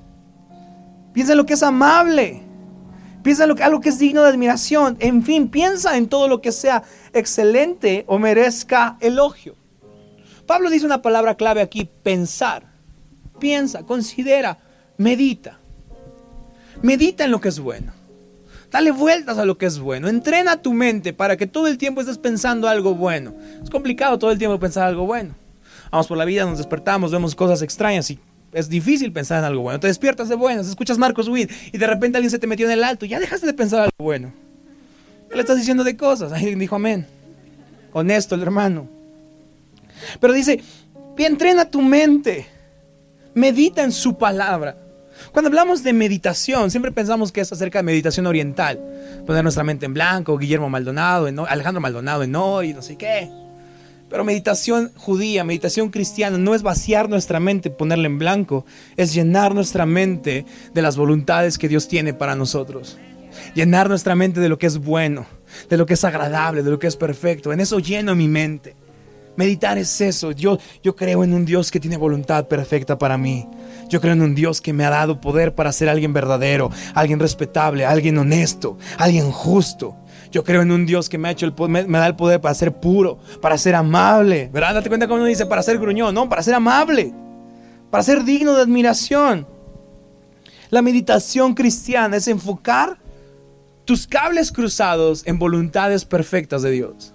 Piensa 1.12 1.32
en 1.32 1.38
lo 1.38 1.46
que 1.46 1.54
es 1.54 1.62
amable. 1.62 2.42
Piensa 3.22 3.44
en 3.44 3.50
lo 3.50 3.56
que, 3.56 3.62
algo 3.62 3.80
que 3.80 3.88
es 3.88 3.98
digno 3.98 4.22
de 4.22 4.28
admiración. 4.28 4.96
En 5.00 5.22
fin, 5.22 5.48
piensa 5.48 5.96
en 5.96 6.08
todo 6.08 6.28
lo 6.28 6.40
que 6.40 6.52
sea 6.52 6.82
excelente 7.12 8.04
o 8.06 8.18
merezca 8.18 8.96
elogio. 9.00 9.56
Pablo 10.46 10.70
dice 10.70 10.86
una 10.86 11.02
palabra 11.02 11.36
clave 11.36 11.60
aquí, 11.60 11.88
pensar. 12.02 12.64
Piensa, 13.38 13.84
considera, 13.84 14.58
medita. 14.96 15.58
Medita 16.82 17.24
en 17.24 17.30
lo 17.30 17.40
que 17.40 17.48
es 17.48 17.60
bueno. 17.60 17.99
Dale 18.70 18.92
vueltas 18.92 19.38
a 19.38 19.44
lo 19.44 19.58
que 19.58 19.66
es 19.66 19.78
bueno. 19.78 20.08
Entrena 20.08 20.62
tu 20.62 20.72
mente 20.72 21.12
para 21.12 21.36
que 21.36 21.46
todo 21.46 21.66
el 21.66 21.76
tiempo 21.76 22.00
estés 22.00 22.18
pensando 22.18 22.68
algo 22.68 22.94
bueno. 22.94 23.34
Es 23.62 23.70
complicado 23.70 24.18
todo 24.18 24.30
el 24.30 24.38
tiempo 24.38 24.58
pensar 24.60 24.86
algo 24.86 25.06
bueno. 25.06 25.34
Vamos 25.90 26.06
por 26.06 26.16
la 26.16 26.24
vida, 26.24 26.44
nos 26.44 26.58
despertamos, 26.58 27.10
vemos 27.10 27.34
cosas 27.34 27.62
extrañas 27.62 28.08
y 28.10 28.20
es 28.52 28.68
difícil 28.68 29.12
pensar 29.12 29.40
en 29.40 29.44
algo 29.44 29.62
bueno. 29.62 29.80
Te 29.80 29.88
despiertas 29.88 30.28
de 30.28 30.36
buenas, 30.36 30.68
escuchas 30.68 30.98
Marcos 30.98 31.28
Witt 31.28 31.50
y 31.72 31.78
de 31.78 31.86
repente 31.86 32.16
alguien 32.18 32.30
se 32.30 32.38
te 32.38 32.46
metió 32.46 32.66
en 32.66 32.72
el 32.72 32.84
alto. 32.84 33.06
Ya 33.06 33.18
dejaste 33.18 33.46
de 33.46 33.54
pensar 33.54 33.80
algo 33.80 33.92
bueno. 33.98 34.32
Ya 35.28 35.36
le 35.36 35.42
estás 35.42 35.56
diciendo 35.56 35.82
de 35.82 35.96
cosas. 35.96 36.32
Ahí 36.32 36.54
dijo 36.54 36.76
amén. 36.76 37.06
Honesto 37.92 38.36
el 38.36 38.42
hermano. 38.42 38.88
Pero 40.20 40.32
dice, 40.32 40.62
entrena 41.18 41.64
tu 41.64 41.82
mente. 41.82 42.46
Medita 43.34 43.82
en 43.82 43.92
su 43.92 44.16
palabra. 44.16 44.76
Cuando 45.32 45.48
hablamos 45.48 45.82
de 45.82 45.92
meditación, 45.92 46.70
siempre 46.70 46.92
pensamos 46.92 47.32
que 47.32 47.40
es 47.40 47.52
acerca 47.52 47.78
de 47.78 47.82
meditación 47.84 48.26
oriental. 48.26 48.80
Poner 49.26 49.42
nuestra 49.42 49.64
mente 49.64 49.86
en 49.86 49.94
blanco, 49.94 50.38
Guillermo 50.38 50.68
Maldonado, 50.68 51.26
Alejandro 51.48 51.80
Maldonado 51.80 52.22
en 52.22 52.30
y 52.30 52.74
no 52.74 52.82
sé 52.82 52.96
qué. 52.96 53.30
Pero 54.10 54.24
meditación 54.24 54.90
judía, 54.96 55.44
meditación 55.44 55.90
cristiana, 55.90 56.36
no 56.36 56.56
es 56.56 56.62
vaciar 56.62 57.08
nuestra 57.08 57.38
mente, 57.38 57.70
ponerla 57.70 58.06
en 58.06 58.18
blanco, 58.18 58.66
es 58.96 59.14
llenar 59.14 59.54
nuestra 59.54 59.86
mente 59.86 60.44
de 60.74 60.82
las 60.82 60.96
voluntades 60.96 61.58
que 61.58 61.68
Dios 61.68 61.86
tiene 61.86 62.12
para 62.12 62.34
nosotros. 62.34 62.98
Llenar 63.54 63.88
nuestra 63.88 64.16
mente 64.16 64.40
de 64.40 64.48
lo 64.48 64.58
que 64.58 64.66
es 64.66 64.78
bueno, 64.78 65.26
de 65.68 65.76
lo 65.76 65.86
que 65.86 65.94
es 65.94 66.04
agradable, 66.04 66.64
de 66.64 66.70
lo 66.70 66.80
que 66.80 66.88
es 66.88 66.96
perfecto. 66.96 67.52
En 67.52 67.60
eso 67.60 67.78
lleno 67.78 68.16
mi 68.16 68.26
mente. 68.26 68.74
Meditar 69.36 69.78
es 69.78 70.00
eso. 70.00 70.32
Yo, 70.32 70.58
yo 70.82 70.96
creo 70.96 71.22
en 71.22 71.32
un 71.32 71.44
Dios 71.44 71.70
que 71.70 71.78
tiene 71.78 71.96
voluntad 71.96 72.48
perfecta 72.48 72.98
para 72.98 73.16
mí. 73.16 73.46
Yo 73.90 74.00
creo 74.00 74.12
en 74.12 74.22
un 74.22 74.36
Dios 74.36 74.60
que 74.60 74.72
me 74.72 74.84
ha 74.84 74.90
dado 74.90 75.20
poder 75.20 75.54
para 75.54 75.72
ser 75.72 75.88
alguien 75.88 76.12
verdadero, 76.12 76.70
alguien 76.94 77.18
respetable, 77.18 77.84
alguien 77.84 78.16
honesto, 78.16 78.78
alguien 78.96 79.32
justo. 79.32 79.96
Yo 80.30 80.44
creo 80.44 80.62
en 80.62 80.70
un 80.70 80.86
Dios 80.86 81.08
que 81.08 81.18
me 81.18 81.26
ha 81.28 81.32
hecho 81.32 81.44
el 81.44 81.54
me, 81.68 81.82
da 81.82 82.06
el 82.06 82.14
poder 82.14 82.40
para 82.40 82.54
ser 82.54 82.72
puro, 82.72 83.18
para 83.42 83.58
ser 83.58 83.74
amable. 83.74 84.48
¿Verdad? 84.52 84.74
Date 84.74 84.88
cuenta 84.88 85.08
cómo 85.08 85.18
uno 85.18 85.26
dice 85.26 85.44
para 85.44 85.62
ser 85.62 85.78
gruñón, 85.78 86.14
no, 86.14 86.28
para 86.28 86.42
ser 86.44 86.54
amable, 86.54 87.12
para 87.90 88.04
ser 88.04 88.22
digno 88.22 88.54
de 88.54 88.62
admiración. 88.62 89.46
La 90.70 90.82
meditación 90.82 91.54
cristiana 91.54 92.16
es 92.16 92.28
enfocar 92.28 92.96
tus 93.84 94.06
cables 94.06 94.52
cruzados 94.52 95.26
en 95.26 95.36
voluntades 95.40 96.04
perfectas 96.04 96.62
de 96.62 96.70
Dios. 96.70 97.12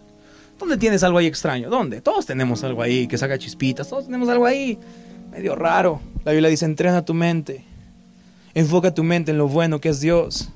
¿Dónde 0.60 0.76
tienes 0.76 1.04
algo 1.04 1.20
ahí 1.20 1.28
extraño? 1.28 1.70
¿Dónde? 1.70 2.02
Todos 2.02 2.26
tenemos 2.26 2.66
algo 2.66 2.82
ahí 2.82 3.08
que 3.08 3.18
saca 3.18 3.38
chispitas, 3.38 3.88
todos 3.88 4.06
tenemos 4.06 4.28
algo 4.28 4.46
ahí 4.46 4.78
medio 5.36 5.56
raro. 5.56 6.00
La 6.24 6.32
Biblia 6.32 6.50
dice, 6.50 6.66
entrena 6.66 7.04
tu 7.04 7.14
mente, 7.14 7.66
enfoca 8.54 8.94
tu 8.94 9.04
mente 9.04 9.32
en 9.32 9.38
lo 9.38 9.48
bueno 9.48 9.82
que 9.82 9.90
es 9.90 10.00
Dios. 10.00 10.50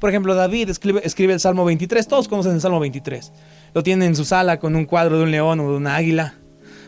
Por 0.00 0.10
ejemplo, 0.10 0.34
David 0.34 0.70
escribe, 0.70 1.32
el 1.32 1.40
Salmo 1.40 1.64
23, 1.64 2.06
todos 2.08 2.26
conocen 2.26 2.52
el 2.52 2.60
Salmo 2.60 2.80
23. 2.80 3.32
Lo 3.74 3.82
tiene 3.82 4.06
en 4.06 4.16
su 4.16 4.24
sala 4.24 4.58
con 4.58 4.74
un 4.74 4.84
cuadro 4.86 5.18
de 5.18 5.24
un 5.24 5.30
león 5.30 5.60
o 5.60 5.70
de 5.70 5.76
una 5.76 5.94
águila, 5.94 6.34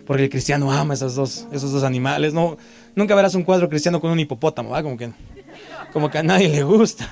porque 0.06 0.24
el 0.24 0.30
cristiano 0.30 0.72
ama 0.72 0.94
esos 0.94 1.14
dos, 1.14 1.46
esos 1.52 1.72
dos 1.72 1.84
animales. 1.84 2.34
No, 2.34 2.56
nunca 2.96 3.14
verás 3.14 3.34
un 3.36 3.44
cuadro 3.44 3.68
cristiano 3.68 4.00
con 4.00 4.10
un 4.10 4.18
hipopótamo, 4.18 4.70
Como 4.82 4.96
que, 4.96 5.12
como 5.92 6.10
que 6.10 6.18
a 6.18 6.22
nadie 6.24 6.48
le 6.48 6.64
gusta. 6.64 7.08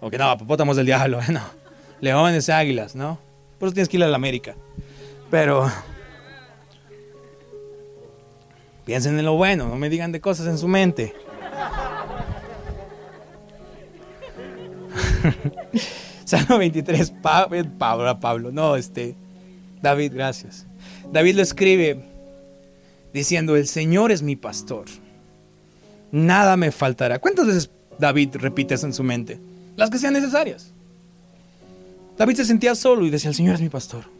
O 0.00 0.10
que 0.10 0.18
no, 0.18 0.34
hipopótamos 0.34 0.76
del 0.76 0.86
diablo, 0.86 1.20
no. 1.30 1.40
Leones, 2.00 2.50
águilas, 2.50 2.94
¿no? 2.94 3.18
Por 3.58 3.68
eso 3.68 3.74
tienes 3.74 3.88
que 3.88 3.96
ir 3.96 4.04
a 4.04 4.08
la 4.08 4.16
América. 4.16 4.56
Pero 5.30 5.70
piensen 8.84 9.18
en 9.18 9.24
lo 9.24 9.34
bueno, 9.34 9.68
no 9.68 9.76
me 9.76 9.88
digan 9.88 10.12
de 10.12 10.20
cosas 10.20 10.46
en 10.46 10.58
su 10.58 10.68
mente. 10.68 11.14
Salmo 16.24 16.58
23, 16.58 17.10
Pablo, 17.22 17.64
Pablo, 17.78 18.20
Pablo, 18.20 18.52
no, 18.52 18.76
este, 18.76 19.16
David, 19.82 20.12
gracias. 20.14 20.66
David 21.12 21.36
lo 21.36 21.42
escribe 21.42 22.04
diciendo, 23.12 23.56
el 23.56 23.66
Señor 23.66 24.10
es 24.10 24.22
mi 24.22 24.36
pastor, 24.36 24.86
nada 26.12 26.56
me 26.56 26.72
faltará. 26.72 27.18
¿Cuántas 27.18 27.46
veces 27.46 27.70
David 27.98 28.36
repite 28.36 28.74
eso 28.74 28.86
en 28.86 28.94
su 28.94 29.02
mente? 29.02 29.38
Las 29.76 29.90
que 29.90 29.98
sean 29.98 30.14
necesarias. 30.14 30.72
David 32.16 32.36
se 32.36 32.44
sentía 32.44 32.74
solo 32.74 33.04
y 33.06 33.10
decía, 33.10 33.30
el 33.30 33.36
Señor 33.36 33.56
es 33.56 33.60
mi 33.60 33.68
pastor. 33.68 34.13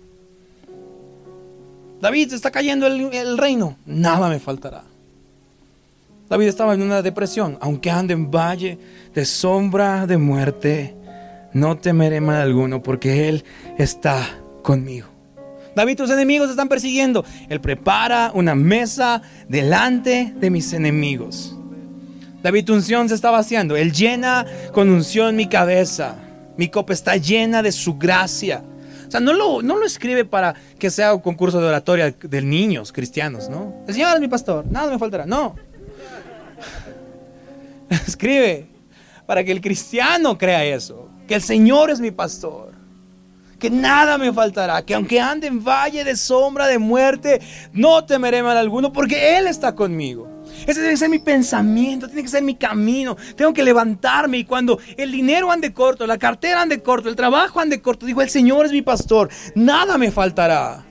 David, 2.04 2.28
se 2.28 2.36
está 2.36 2.50
cayendo 2.50 2.86
el 2.86 3.38
reino, 3.38 3.78
nada 3.86 4.28
me 4.28 4.38
faltará. 4.38 4.82
David 6.28 6.48
estaba 6.48 6.74
en 6.74 6.82
una 6.82 7.00
depresión. 7.00 7.56
Aunque 7.62 7.90
ande 7.90 8.12
en 8.12 8.30
valle 8.30 8.78
de 9.14 9.24
sombra 9.24 10.06
de 10.06 10.18
muerte, 10.18 10.94
no 11.54 11.78
temeré 11.78 12.20
mal 12.20 12.42
alguno, 12.42 12.82
porque 12.82 13.30
Él 13.30 13.42
está 13.78 14.22
conmigo. 14.62 15.08
David, 15.74 15.96
tus 15.96 16.10
enemigos 16.10 16.50
están 16.50 16.68
persiguiendo. 16.68 17.24
Él 17.48 17.62
prepara 17.62 18.32
una 18.34 18.54
mesa 18.54 19.22
delante 19.48 20.34
de 20.36 20.50
mis 20.50 20.74
enemigos. 20.74 21.56
David, 22.42 22.66
tu 22.66 22.74
unción 22.74 23.08
se 23.08 23.14
está 23.14 23.30
vaciando. 23.30 23.76
Él 23.76 23.94
llena 23.94 24.44
con 24.74 24.90
unción 24.90 25.36
mi 25.36 25.48
cabeza. 25.48 26.16
Mi 26.58 26.68
copa 26.68 26.92
está 26.92 27.16
llena 27.16 27.62
de 27.62 27.72
su 27.72 27.96
gracia. 27.96 28.62
Sea, 29.14 29.20
no 29.20 29.32
lo, 29.32 29.62
no 29.62 29.76
lo 29.76 29.86
escribe 29.86 30.24
para 30.24 30.56
que 30.76 30.90
sea 30.90 31.14
un 31.14 31.20
concurso 31.20 31.60
de 31.60 31.68
oratoria 31.68 32.10
de 32.10 32.42
niños 32.42 32.90
cristianos, 32.90 33.48
¿no? 33.48 33.72
El 33.86 33.94
Señor 33.94 34.12
es 34.16 34.20
mi 34.20 34.26
pastor, 34.26 34.66
nada 34.66 34.90
me 34.90 34.98
faltará. 34.98 35.24
No. 35.24 35.54
Escribe 38.08 38.66
para 39.24 39.44
que 39.44 39.52
el 39.52 39.60
cristiano 39.60 40.36
crea 40.36 40.64
eso, 40.64 41.08
que 41.28 41.36
el 41.36 41.42
Señor 41.42 41.90
es 41.90 42.00
mi 42.00 42.10
pastor, 42.10 42.72
que 43.60 43.70
nada 43.70 44.18
me 44.18 44.32
faltará, 44.32 44.84
que 44.84 44.94
aunque 44.94 45.20
ande 45.20 45.46
en 45.46 45.62
valle 45.62 46.02
de 46.02 46.16
sombra 46.16 46.66
de 46.66 46.78
muerte, 46.78 47.40
no 47.72 48.04
temeré 48.04 48.42
mal 48.42 48.56
alguno, 48.56 48.92
porque 48.92 49.38
Él 49.38 49.46
está 49.46 49.76
conmigo. 49.76 50.28
Ese 50.66 50.80
debe 50.80 50.96
ser 50.96 51.08
mi 51.08 51.18
pensamiento, 51.18 52.06
tiene 52.06 52.22
que 52.22 52.28
ser 52.28 52.42
mi 52.42 52.54
camino. 52.54 53.16
Tengo 53.36 53.52
que 53.52 53.62
levantarme 53.62 54.38
y 54.38 54.44
cuando 54.44 54.78
el 54.96 55.12
dinero 55.12 55.50
ande 55.50 55.72
corto, 55.72 56.06
la 56.06 56.18
cartera 56.18 56.62
ande 56.62 56.82
corto, 56.82 57.08
el 57.08 57.16
trabajo 57.16 57.60
ande 57.60 57.80
corto, 57.80 58.06
digo, 58.06 58.22
el 58.22 58.30
Señor 58.30 58.66
es 58.66 58.72
mi 58.72 58.82
pastor, 58.82 59.28
nada 59.54 59.98
me 59.98 60.10
faltará. 60.10 60.84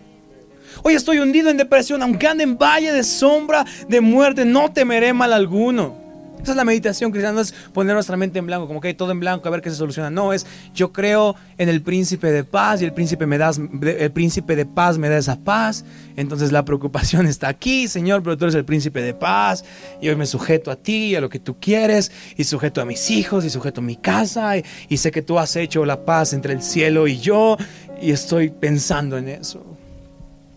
Hoy 0.84 0.96
estoy 0.96 1.20
hundido 1.20 1.50
en 1.50 1.58
depresión, 1.58 2.02
aunque 2.02 2.28
ande 2.28 2.44
en 2.44 2.58
valle 2.58 2.92
de 2.92 3.04
sombra 3.04 3.66
de 3.88 4.02
muerte, 4.02 4.44
no 4.46 4.72
temeré 4.72 5.14
mal 5.14 5.32
alguno. 5.32 6.03
Esa 6.44 6.52
es 6.52 6.58
la 6.58 6.66
meditación 6.66 7.12
cristiana, 7.12 7.36
no 7.36 7.42
es 7.42 7.54
poner 7.72 7.94
nuestra 7.94 8.18
mente 8.18 8.38
en 8.38 8.46
blanco, 8.46 8.68
como 8.68 8.82
que 8.82 8.90
hay 8.90 8.94
todo 8.96 9.14
en 9.14 9.22
blanco, 9.22 9.48
a 9.48 9.52
ver 9.52 9.62
qué 9.62 9.70
se 9.70 9.78
soluciona. 9.78 10.10
No, 10.10 10.34
es 10.34 10.46
yo 10.76 10.92
creo 10.92 11.38
en 11.58 11.70
el 11.70 11.82
príncipe 11.82 12.34
de 12.34 12.44
paz 12.44 12.82
y 12.82 12.86
el 12.86 12.92
príncipe, 12.92 13.26
me 13.26 13.38
das, 13.38 13.62
el 13.82 14.12
príncipe 14.12 14.58
de 14.58 14.66
paz 14.66 14.98
me 14.98 15.08
da 15.08 15.18
esa 15.18 15.40
paz. 15.40 15.86
Entonces 16.18 16.52
la 16.52 16.66
preocupación 16.66 17.26
está 17.28 17.48
aquí, 17.48 17.88
Señor, 17.88 18.24
pero 18.24 18.38
tú 18.38 18.44
eres 18.44 18.56
el 18.56 18.66
príncipe 18.66 19.02
de 19.02 19.14
paz 19.14 19.64
y 20.02 20.10
hoy 20.10 20.18
me 20.18 20.26
sujeto 20.26 20.70
a 20.70 20.76
ti, 20.76 21.16
a 21.16 21.22
lo 21.22 21.30
que 21.30 21.40
tú 21.40 21.56
quieres, 21.62 22.12
y 22.36 22.44
sujeto 22.44 22.82
a 22.82 22.86
mis 22.86 23.10
hijos, 23.10 23.46
y 23.46 23.50
sujeto 23.50 23.80
a 23.80 23.84
mi 23.86 23.96
casa, 23.96 24.58
y, 24.58 24.66
y 24.90 24.98
sé 24.98 25.12
que 25.12 25.22
tú 25.22 25.40
has 25.40 25.56
hecho 25.56 25.86
la 25.86 26.04
paz 26.04 26.34
entre 26.34 26.52
el 26.52 26.62
cielo 26.62 27.08
y 27.08 27.20
yo, 27.20 27.56
y 28.02 28.12
estoy 28.12 28.50
pensando 28.50 29.18
en 29.18 29.30
eso. 29.30 29.66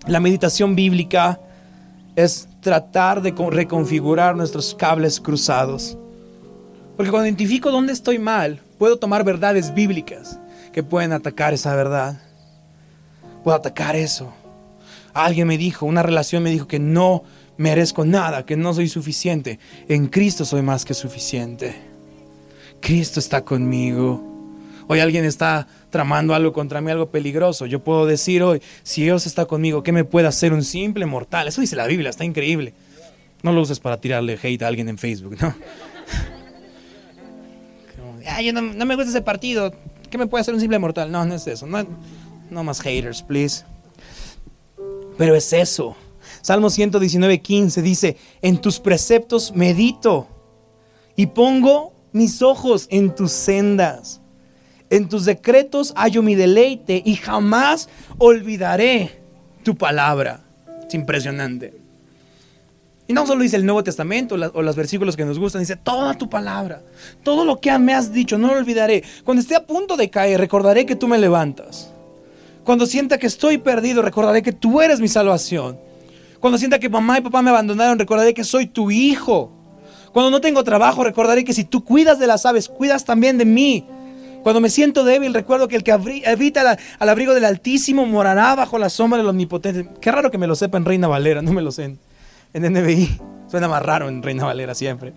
La 0.08 0.18
meditación 0.18 0.74
bíblica 0.74 1.40
es 2.16 2.48
tratar 2.66 3.22
de 3.22 3.32
reconfigurar 3.48 4.34
nuestros 4.34 4.74
cables 4.74 5.20
cruzados. 5.20 5.96
Porque 6.96 7.12
cuando 7.12 7.28
identifico 7.28 7.70
dónde 7.70 7.92
estoy 7.92 8.18
mal, 8.18 8.60
puedo 8.76 8.98
tomar 8.98 9.22
verdades 9.22 9.72
bíblicas 9.72 10.40
que 10.72 10.82
pueden 10.82 11.12
atacar 11.12 11.54
esa 11.54 11.76
verdad. 11.76 12.20
Puedo 13.44 13.56
atacar 13.56 13.94
eso. 13.94 14.32
Alguien 15.14 15.46
me 15.46 15.56
dijo, 15.56 15.86
una 15.86 16.02
relación 16.02 16.42
me 16.42 16.50
dijo 16.50 16.66
que 16.66 16.80
no 16.80 17.22
merezco 17.56 18.04
nada, 18.04 18.44
que 18.44 18.56
no 18.56 18.74
soy 18.74 18.88
suficiente. 18.88 19.60
En 19.86 20.08
Cristo 20.08 20.44
soy 20.44 20.62
más 20.62 20.84
que 20.84 20.94
suficiente. 20.94 21.72
Cristo 22.80 23.20
está 23.20 23.42
conmigo. 23.42 24.35
Hoy 24.88 25.00
alguien 25.00 25.24
está 25.24 25.66
tramando 25.90 26.34
algo 26.34 26.52
contra 26.52 26.80
mí, 26.80 26.90
algo 26.90 27.10
peligroso. 27.10 27.66
Yo 27.66 27.82
puedo 27.82 28.06
decir 28.06 28.42
hoy, 28.42 28.62
si 28.82 29.02
Dios 29.02 29.26
está 29.26 29.46
conmigo, 29.46 29.82
¿qué 29.82 29.92
me 29.92 30.04
puede 30.04 30.28
hacer 30.28 30.52
un 30.52 30.62
simple 30.62 31.06
mortal? 31.06 31.48
Eso 31.48 31.60
dice 31.60 31.74
la 31.74 31.86
Biblia, 31.86 32.10
está 32.10 32.24
increíble. 32.24 32.74
No 33.42 33.52
lo 33.52 33.62
uses 33.62 33.80
para 33.80 34.00
tirarle 34.00 34.38
hate 34.40 34.62
a 34.62 34.68
alguien 34.68 34.88
en 34.88 34.98
Facebook, 34.98 35.36
¿no? 35.40 35.54
Ay, 38.28 38.52
no, 38.52 38.60
no, 38.60 38.84
me 38.84 38.96
gusta 38.96 39.10
ese 39.10 39.22
partido. 39.22 39.72
¿Qué 40.10 40.18
me 40.18 40.26
puede 40.26 40.42
hacer 40.42 40.54
un 40.54 40.60
simple 40.60 40.78
mortal? 40.78 41.10
No, 41.10 41.24
no 41.24 41.34
es 41.34 41.46
eso. 41.46 41.66
No, 41.66 41.86
no 42.50 42.64
más 42.64 42.80
haters, 42.80 43.22
please. 43.22 43.64
Pero 45.16 45.34
es 45.34 45.52
eso. 45.52 45.96
Salmo 46.42 46.70
119, 46.70 47.40
15 47.40 47.82
dice, 47.82 48.16
en 48.42 48.60
tus 48.60 48.78
preceptos 48.78 49.52
medito 49.54 50.28
y 51.16 51.26
pongo 51.26 51.92
mis 52.12 52.42
ojos 52.42 52.86
en 52.90 53.14
tus 53.14 53.32
sendas. 53.32 54.20
En 54.90 55.08
tus 55.08 55.24
decretos 55.24 55.92
hallo 55.96 56.22
mi 56.22 56.34
deleite 56.34 57.02
y 57.04 57.16
jamás 57.16 57.88
olvidaré 58.18 59.20
tu 59.64 59.76
palabra. 59.76 60.40
Es 60.86 60.94
impresionante. 60.94 61.86
Y 63.08 63.12
no 63.12 63.26
solo 63.26 63.42
dice 63.42 63.56
el 63.56 63.64
Nuevo 63.64 63.84
Testamento 63.84 64.34
o 64.34 64.62
los 64.62 64.76
versículos 64.76 65.16
que 65.16 65.24
nos 65.24 65.38
gustan, 65.38 65.60
dice 65.60 65.76
toda 65.76 66.14
tu 66.14 66.28
palabra, 66.28 66.82
todo 67.22 67.44
lo 67.44 67.60
que 67.60 67.76
me 67.78 67.94
has 67.94 68.12
dicho, 68.12 68.36
no 68.36 68.48
lo 68.48 68.58
olvidaré. 68.58 69.04
Cuando 69.24 69.40
esté 69.40 69.54
a 69.54 69.64
punto 69.64 69.96
de 69.96 70.10
caer, 70.10 70.40
recordaré 70.40 70.86
que 70.86 70.96
tú 70.96 71.06
me 71.06 71.18
levantas. 71.18 71.92
Cuando 72.64 72.84
sienta 72.84 73.18
que 73.18 73.28
estoy 73.28 73.58
perdido, 73.58 74.02
recordaré 74.02 74.42
que 74.42 74.52
tú 74.52 74.80
eres 74.80 74.98
mi 74.98 75.06
salvación. 75.06 75.78
Cuando 76.40 76.58
sienta 76.58 76.80
que 76.80 76.88
mamá 76.88 77.18
y 77.18 77.20
papá 77.20 77.42
me 77.42 77.50
abandonaron, 77.50 77.96
recordaré 77.96 78.34
que 78.34 78.42
soy 78.42 78.66
tu 78.66 78.90
hijo. 78.90 79.52
Cuando 80.12 80.30
no 80.30 80.40
tengo 80.40 80.64
trabajo, 80.64 81.04
recordaré 81.04 81.44
que 81.44 81.52
si 81.52 81.62
tú 81.62 81.84
cuidas 81.84 82.18
de 82.18 82.26
las 82.26 82.44
aves, 82.44 82.68
cuidas 82.68 83.04
también 83.04 83.38
de 83.38 83.44
mí. 83.44 83.86
Cuando 84.46 84.60
me 84.60 84.70
siento 84.70 85.02
débil, 85.02 85.34
recuerdo 85.34 85.66
que 85.66 85.74
el 85.74 85.82
que 85.82 85.90
habita 85.90 86.78
al 87.00 87.08
abrigo 87.08 87.34
del 87.34 87.44
Altísimo 87.44 88.06
morará 88.06 88.54
bajo 88.54 88.78
la 88.78 88.88
sombra 88.88 89.18
del 89.18 89.26
Omnipotente. 89.26 89.88
Qué 90.00 90.12
raro 90.12 90.30
que 90.30 90.38
me 90.38 90.46
lo 90.46 90.54
sepa 90.54 90.78
en 90.78 90.84
Reina 90.84 91.08
Valera, 91.08 91.42
no 91.42 91.52
me 91.52 91.62
lo 91.62 91.72
sé 91.72 91.82
en, 91.82 91.98
en 92.52 92.72
NBI. 92.72 93.20
Suena 93.48 93.66
más 93.66 93.82
raro 93.82 94.08
en 94.08 94.22
Reina 94.22 94.44
Valera 94.44 94.76
siempre. 94.76 95.14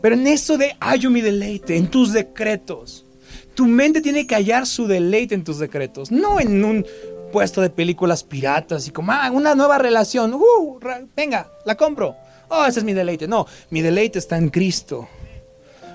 Pero 0.00 0.14
en 0.14 0.28
eso 0.28 0.56
de 0.56 0.76
hallo 0.78 1.10
mi 1.10 1.22
deleite, 1.22 1.76
en 1.76 1.88
tus 1.88 2.12
decretos. 2.12 3.04
Tu 3.54 3.66
mente 3.66 4.00
tiene 4.00 4.24
que 4.28 4.36
hallar 4.36 4.64
su 4.64 4.86
deleite 4.86 5.34
en 5.34 5.42
tus 5.42 5.58
decretos, 5.58 6.12
no 6.12 6.38
en 6.38 6.64
un 6.64 6.86
puesto 7.32 7.60
de 7.60 7.70
películas 7.70 8.22
piratas 8.22 8.86
y 8.86 8.92
como, 8.92 9.10
ah, 9.10 9.28
una 9.32 9.56
nueva 9.56 9.78
relación, 9.78 10.34
uh, 10.34 10.78
venga, 11.16 11.50
la 11.66 11.74
compro. 11.74 12.14
Oh, 12.48 12.64
ese 12.64 12.78
es 12.78 12.84
mi 12.84 12.92
deleite. 12.92 13.26
No, 13.26 13.48
mi 13.70 13.82
deleite 13.82 14.20
está 14.20 14.36
en 14.36 14.50
Cristo. 14.50 15.08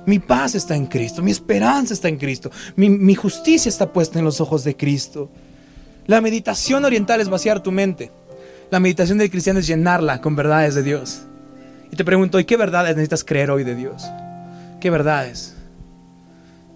Mi 0.06 0.20
paz 0.20 0.56
está 0.56 0.76
en 0.76 0.86
Cristo, 0.86 1.24
mi 1.24 1.32
esperanza 1.32 1.94
está 1.94 2.08
en 2.08 2.18
Cristo, 2.18 2.52
mi, 2.76 3.16
justicia 3.16 3.70
está 3.70 3.92
puesta 3.92 4.20
en 4.20 4.26
los 4.26 4.40
ojos 4.40 4.64
de 4.64 4.78
Cristo. 4.78 5.30
La 6.06 6.22
meditación 6.22 6.86
oriental 6.86 7.22
es 7.22 7.30
vaciar 7.30 7.64
tu 7.64 7.72
mente. 7.72 8.12
La 8.70 8.80
meditación 8.80 9.18
del 9.18 9.32
cristiano 9.32 9.60
es 9.60 9.68
llenarla 9.68 10.22
con 10.22 10.36
verdades 10.36 10.76
de 10.76 10.84
Dios. 10.84 11.24
Y 11.92 11.96
te 11.96 12.06
pregunto, 12.06 12.40
¿y 12.40 12.46
qué 12.46 12.58
verdades 12.58 12.96
necesitas 12.96 13.24
creer 13.24 13.50
hoy 13.50 13.64
de 13.64 13.76
Dios? 13.76 14.06
¿Qué 14.80 14.90
verdades? 14.92 15.56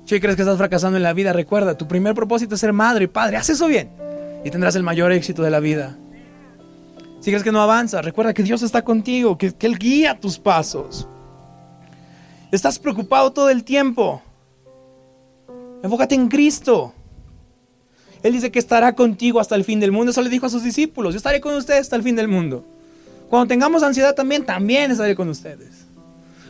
Si 0.05 0.19
crees 0.19 0.35
que 0.35 0.41
estás 0.41 0.57
fracasando 0.57 0.97
en 0.97 1.03
la 1.03 1.13
vida, 1.13 1.33
recuerda, 1.33 1.77
tu 1.77 1.87
primer 1.87 2.15
propósito 2.15 2.55
es 2.55 2.61
ser 2.61 2.73
madre 2.73 3.05
y 3.05 3.07
padre. 3.07 3.37
Haz 3.37 3.49
eso 3.51 3.67
bien 3.67 3.89
y 4.43 4.49
tendrás 4.49 4.75
el 4.75 4.83
mayor 4.83 5.11
éxito 5.11 5.43
de 5.43 5.51
la 5.51 5.59
vida. 5.59 5.97
Si 7.19 7.29
crees 7.29 7.43
que 7.43 7.51
no 7.51 7.61
avanza, 7.61 8.01
recuerda 8.01 8.33
que 8.33 8.41
Dios 8.41 8.63
está 8.63 8.83
contigo, 8.83 9.37
que, 9.37 9.53
que 9.53 9.67
Él 9.67 9.77
guía 9.77 10.19
tus 10.19 10.39
pasos. 10.39 11.07
Estás 12.51 12.79
preocupado 12.79 13.31
todo 13.31 13.49
el 13.49 13.63
tiempo. 13.63 14.21
Enfócate 15.83 16.15
en 16.15 16.27
Cristo. 16.27 16.93
Él 18.23 18.33
dice 18.33 18.51
que 18.51 18.59
estará 18.59 18.95
contigo 18.95 19.39
hasta 19.39 19.55
el 19.55 19.63
fin 19.63 19.79
del 19.79 19.91
mundo. 19.91 20.11
Eso 20.11 20.21
le 20.21 20.29
dijo 20.29 20.47
a 20.47 20.49
sus 20.49 20.63
discípulos. 20.63 21.13
Yo 21.13 21.17
estaré 21.17 21.39
con 21.39 21.53
ustedes 21.55 21.81
hasta 21.81 21.95
el 21.95 22.03
fin 22.03 22.15
del 22.15 22.27
mundo. 22.27 22.65
Cuando 23.29 23.47
tengamos 23.47 23.83
ansiedad 23.83 24.15
también, 24.15 24.45
también 24.45 24.91
estaré 24.91 25.15
con 25.15 25.29
ustedes. 25.29 25.85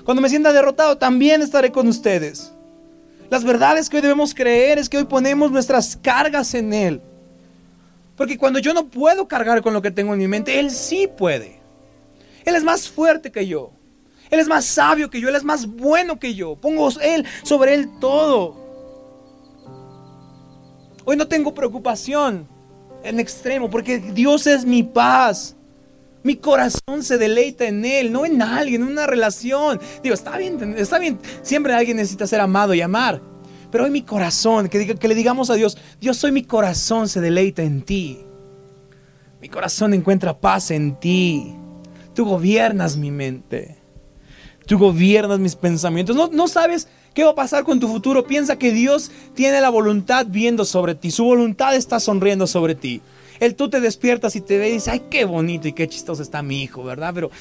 Cuando 0.06 0.22
me 0.22 0.30
sienta 0.30 0.54
derrotado, 0.54 0.98
también 0.98 1.42
estaré 1.42 1.72
con 1.72 1.88
ustedes. 1.88 2.54
Las 3.30 3.44
verdades 3.44 3.90
que 3.90 3.98
hoy 3.98 4.02
debemos 4.02 4.34
creer 4.34 4.80
es 4.80 4.90
que 4.90 4.98
hoy 4.98 5.06
ponemos 5.06 5.52
nuestras 5.52 5.98
cargas 5.98 6.54
en 6.54 6.74
Él. 6.74 7.02
Porque 8.16 8.38
cuando 8.38 8.60
yo 8.60 8.74
no 8.74 8.88
puedo 8.88 9.28
cargar 9.28 9.62
con 9.62 9.74
lo 9.74 9.82
que 9.82 9.92
tengo 9.92 10.14
en 10.14 10.20
mi 10.20 10.28
mente, 10.28 10.60
Él 10.60 10.72
sí 10.72 11.08
puede. 11.08 11.60
Él 12.46 12.56
es 12.56 12.64
más 12.64 12.90
fuerte 12.90 13.32
que 13.32 13.46
yo. 13.46 13.72
Él 14.30 14.40
es 14.40 14.48
más 14.48 14.66
sabio 14.66 15.10
que 15.10 15.20
yo. 15.20 15.30
Él 15.30 15.36
es 15.36 15.44
más 15.44 15.66
bueno 15.66 16.20
que 16.20 16.36
yo. 16.36 16.56
Pongo 16.56 16.90
Él 17.02 17.26
sobre 17.44 17.74
Él 17.74 17.90
todo. 18.00 18.56
Hoy 21.06 21.18
no 21.18 21.28
tengo 21.28 21.54
preocupación 21.54 22.48
en 23.04 23.20
extremo 23.20 23.70
porque 23.70 24.00
Dios 24.00 24.46
es 24.48 24.66
mi 24.66 24.84
paz. 24.84 25.56
Mi 26.22 26.36
corazón 26.36 27.02
se 27.02 27.18
deleita 27.18 27.66
en 27.66 27.86
Él, 27.86 28.12
no 28.12 28.26
en 28.26 28.42
alguien, 28.42 28.84
en 28.84 28.90
una 28.90 29.08
relación. 29.08 29.80
Digo, 30.04 30.14
está 30.14 30.38
bien, 30.38 30.76
está 30.78 31.00
bien. 31.00 31.18
Siempre 31.42 31.74
alguien 31.74 31.98
necesita 31.98 32.28
ser 32.28 32.42
amado 32.42 32.74
y 32.74 32.82
amar. 32.82 33.22
Pero 33.72 33.86
hoy 33.86 33.92
mi 33.92 34.02
corazón, 34.02 34.68
que, 34.68 34.96
que 34.96 35.08
le 35.08 35.16
digamos 35.16 35.50
a 35.50 35.56
Dios, 35.56 35.78
Dios, 36.02 36.18
soy 36.18 36.32
mi 36.32 36.44
corazón, 36.44 37.08
se 37.08 37.22
deleita 37.22 37.64
en 37.64 37.84
ti. 37.84 38.20
Mi 39.42 39.48
corazón 39.48 39.94
encuentra 39.94 40.40
paz 40.40 40.72
en 40.72 41.00
ti. 41.00 41.56
Tú 42.14 42.26
gobiernas 42.26 42.98
mi 42.98 43.12
mente. 43.12 43.79
Tú 44.70 44.78
gobiernas 44.78 45.40
mis 45.40 45.56
pensamientos. 45.56 46.16
No, 46.16 46.28
no 46.28 46.48
sabes 46.48 46.88
qué 47.16 47.24
va 47.24 47.32
a 47.32 47.36
pasar 47.36 47.64
con 47.64 47.80
tu 47.80 47.88
futuro. 47.88 48.28
Piensa 48.28 48.60
que 48.60 48.72
Dios 48.72 49.10
tiene 49.34 49.62
la 49.62 49.72
voluntad 49.72 50.28
viendo 50.30 50.64
sobre 50.64 50.94
ti. 50.94 51.10
Su 51.10 51.24
voluntad 51.24 51.74
está 51.74 52.00
sonriendo 52.00 52.46
sobre 52.46 52.76
ti. 52.76 53.02
Él 53.40 53.56
tú 53.56 53.72
te 53.72 53.82
despiertas 53.82 54.36
y 54.36 54.42
te 54.42 54.60
ve 54.60 54.70
y 54.70 54.74
dices, 54.74 54.90
ay, 54.90 55.06
qué 55.10 55.26
bonito 55.26 55.68
y 55.68 55.74
qué 55.74 55.88
chistoso 55.90 56.22
está 56.22 56.44
mi 56.44 56.62
hijo, 56.62 56.84
¿verdad? 56.84 57.14
Pero 57.16 57.32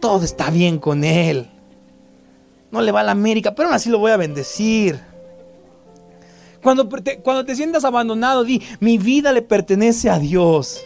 todo 0.00 0.24
está 0.24 0.48
bien 0.48 0.78
con 0.78 1.04
él. 1.04 1.46
No 2.70 2.80
le 2.80 2.90
va 2.90 3.00
a 3.00 3.04
la 3.04 3.12
América, 3.12 3.54
pero 3.54 3.68
aún 3.68 3.76
así 3.76 3.90
lo 3.90 3.98
voy 3.98 4.12
a 4.12 4.16
bendecir. 4.16 4.98
Cuando 6.62 6.88
te, 6.88 7.18
cuando 7.18 7.44
te 7.44 7.54
sientas 7.54 7.84
abandonado, 7.84 8.44
di, 8.44 8.62
mi 8.80 8.96
vida 8.96 9.30
le 9.34 9.42
pertenece 9.42 10.08
a 10.08 10.18
Dios. 10.18 10.82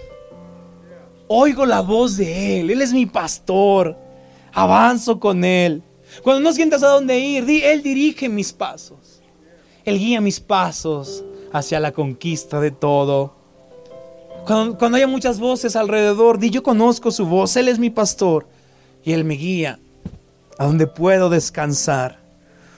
Oigo 1.29 1.65
la 1.65 1.81
voz 1.81 2.17
de 2.17 2.59
Él, 2.59 2.73
Él 2.73 2.83
es 2.83 2.93
mi 2.93 3.07
pastor. 3.07 4.10
Avanzo 4.53 5.21
con 5.21 5.45
Él. 5.45 5.83
Cuando 6.23 6.41
no 6.41 6.53
sientas 6.53 6.83
a 6.83 6.89
dónde 6.89 7.19
ir, 7.19 7.45
di, 7.45 7.63
Él 7.63 7.83
dirige 7.83 8.29
mis 8.29 8.53
pasos. 8.53 9.21
Él 9.85 9.99
guía 9.99 10.21
mis 10.21 10.41
pasos 10.41 11.25
hacia 11.53 11.81
la 11.81 11.93
conquista 11.93 12.61
de 12.61 12.71
todo. 12.71 13.35
Cuando, 14.47 14.97
haya 14.97 15.07
muchas 15.07 15.39
voces 15.39 15.77
alrededor, 15.77 16.39
di 16.39 16.51
yo 16.51 16.63
conozco 16.63 17.11
su 17.11 17.27
voz, 17.27 17.57
Él 17.57 17.69
es 17.69 17.79
mi 17.79 17.91
pastor 17.91 18.47
y 19.05 19.13
Él 19.13 19.25
me 19.25 19.35
guía 19.35 19.79
a 20.59 20.67
donde 20.67 20.87
puedo 20.87 21.29
descansar. 21.29 22.19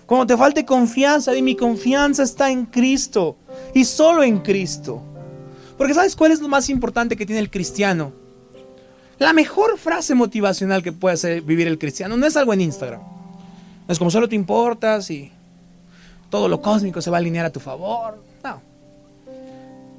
Cuando 0.06 0.26
te 0.26 0.36
falte 0.36 0.66
confianza, 0.66 1.32
di 1.32 1.42
mi 1.42 1.56
confianza 1.56 2.22
está 2.22 2.50
en 2.50 2.66
Cristo 2.66 3.36
y 3.74 3.84
solo 3.84 4.22
en 4.22 4.40
Cristo. 4.40 5.02
Porque 5.78 5.94
¿sabes 5.94 6.14
cuál 6.14 6.32
es 6.32 6.40
lo 6.40 6.48
más 6.48 6.68
importante 6.68 7.16
que 7.16 7.26
tiene 7.26 7.40
el 7.40 7.50
cristiano? 7.50 8.12
La 9.22 9.32
mejor 9.32 9.78
frase 9.78 10.16
motivacional 10.16 10.82
que 10.82 10.90
puede 10.90 11.14
hacer 11.14 11.42
vivir 11.42 11.68
el 11.68 11.78
cristiano 11.78 12.16
no 12.16 12.26
es 12.26 12.36
algo 12.36 12.52
en 12.54 12.60
Instagram. 12.60 13.00
No 13.00 13.92
es 13.92 13.96
como 13.96 14.10
solo 14.10 14.28
te 14.28 14.34
importas 14.34 15.08
y 15.12 15.30
todo 16.28 16.48
lo 16.48 16.60
cósmico 16.60 17.00
se 17.00 17.08
va 17.08 17.18
a 17.18 17.20
alinear 17.20 17.46
a 17.46 17.50
tu 17.50 17.60
favor. 17.60 18.20
No. 18.42 18.60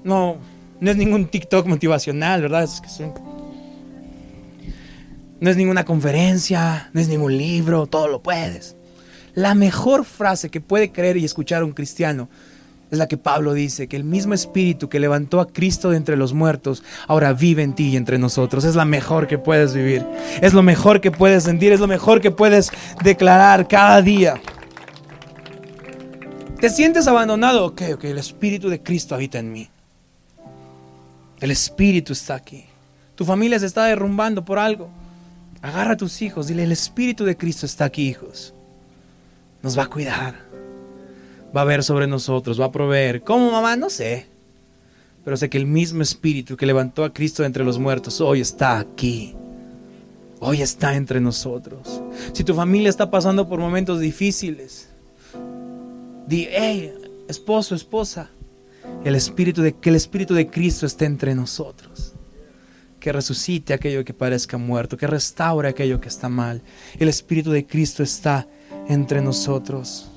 No, 0.04 0.36
no 0.82 0.92
es 0.92 0.98
ningún 0.98 1.28
TikTok 1.28 1.66
motivacional, 1.68 2.42
¿verdad? 2.42 2.64
Es 2.64 2.82
que 2.82 3.14
No 5.40 5.50
es 5.50 5.56
ninguna 5.56 5.86
conferencia, 5.86 6.90
no 6.92 7.00
es 7.00 7.08
ningún 7.08 7.38
libro, 7.38 7.88
todo 7.88 8.10
lo 8.10 8.22
puedes. 8.22 8.76
La 9.36 9.56
mejor 9.56 10.04
frase 10.04 10.50
que 10.50 10.60
puede 10.60 10.92
creer 10.92 11.16
y 11.16 11.24
escuchar 11.24 11.64
un 11.64 11.72
cristiano 11.72 12.28
es 12.94 13.00
la 13.00 13.08
que 13.08 13.18
Pablo 13.18 13.54
dice, 13.54 13.88
que 13.88 13.96
el 13.96 14.04
mismo 14.04 14.36
espíritu 14.36 14.88
que 14.88 15.00
levantó 15.00 15.42
a 15.42 15.48
Cristo 15.48 15.90
de 15.90 15.98
entre 15.98 16.16
los 16.16 16.34
muertos, 16.34 16.84
ahora 17.08 17.34
vive 17.34 17.64
en 17.64 17.74
ti 17.74 17.90
y 17.90 17.98
entre 17.98 18.20
nosotros. 18.20 18.64
Es 18.66 18.76
la 18.76 18.86
mejor 18.86 19.26
que 19.26 19.40
puedes 19.40 19.74
vivir, 19.74 20.06
es 20.42 20.54
lo 20.54 20.62
mejor 20.62 21.02
que 21.02 21.10
puedes 21.10 21.44
sentir, 21.44 21.72
es 21.72 21.80
lo 21.80 21.88
mejor 21.88 22.22
que 22.22 22.30
puedes 22.30 22.72
declarar 23.04 23.68
cada 23.68 24.00
día. 24.04 24.40
¿Te 26.60 26.70
sientes 26.70 27.08
abandonado? 27.08 27.66
Ok, 27.66 27.82
ok, 27.96 28.04
el 28.06 28.20
espíritu 28.20 28.70
de 28.70 28.84
Cristo 28.84 29.16
habita 29.16 29.40
en 29.40 29.52
mí. 29.52 29.70
El 31.40 31.50
Espíritu 31.50 32.14
está 32.14 32.36
aquí. 32.36 32.64
Tu 33.16 33.26
familia 33.26 33.60
se 33.60 33.66
está 33.66 33.86
derrumbando 33.86 34.46
por 34.46 34.60
algo. 34.60 34.90
Agarra 35.64 35.94
a 35.94 35.98
tus 35.98 36.22
hijos, 36.22 36.48
dile, 36.48 36.64
el 36.64 36.72
Espíritu 36.72 37.26
de 37.26 37.36
Cristo 37.36 37.66
está 37.66 37.86
aquí, 37.86 38.08
hijos. 38.08 38.54
Nos 39.64 39.78
va 39.78 39.84
a 39.84 39.90
cuidar. 39.90 40.43
Va 41.56 41.62
a 41.62 41.66
ver 41.66 41.84
sobre 41.84 42.08
nosotros, 42.08 42.60
va 42.60 42.66
a 42.66 42.72
proveer. 42.72 43.22
¿Cómo, 43.22 43.52
mamá? 43.52 43.76
No 43.76 43.90
sé. 43.90 44.28
Pero 45.24 45.38
sé 45.38 45.50
que 45.50 45.58
el 45.58 45.66
mismo 45.66 46.02
Espíritu 46.02 46.58
que 46.58 46.66
levantó 46.66 47.04
a 47.04 47.14
Cristo 47.14 47.44
entre 47.46 47.64
los 47.64 47.80
muertos 47.80 48.20
hoy 48.22 48.42
está 48.42 48.80
aquí. 48.80 49.36
hoy 50.40 50.62
está 50.62 50.96
entre 50.96 51.22
nosotros. 51.22 52.02
Si 52.34 52.44
tu 52.44 52.54
familia 52.54 52.90
está 52.90 53.10
pasando 53.10 53.48
por 53.48 53.60
momentos 53.60 54.02
difíciles, 54.02 54.90
di, 56.28 56.48
hey, 56.52 56.94
esposo, 57.30 57.76
esposa, 57.76 58.30
el 59.06 59.16
espíritu 59.16 59.62
de, 59.62 59.74
que 59.74 59.90
el 59.90 59.96
Espíritu 59.96 60.34
de 60.34 60.48
Cristo 60.48 60.86
esté 60.86 61.06
entre 61.06 61.36
nosotros. 61.36 62.14
Que 63.00 63.12
resucite 63.12 63.74
aquello 63.74 64.06
que 64.06 64.14
parezca 64.14 64.58
muerto, 64.58 64.98
que 64.98 65.08
restaure 65.08 65.68
aquello 65.68 66.00
que 66.00 66.08
está 66.08 66.30
mal. 66.30 66.62
El 66.98 67.10
Espíritu 67.10 67.52
de 67.52 67.66
Cristo 67.66 68.04
está 68.04 68.48
entre 68.88 69.22
nosotros. 69.22 70.10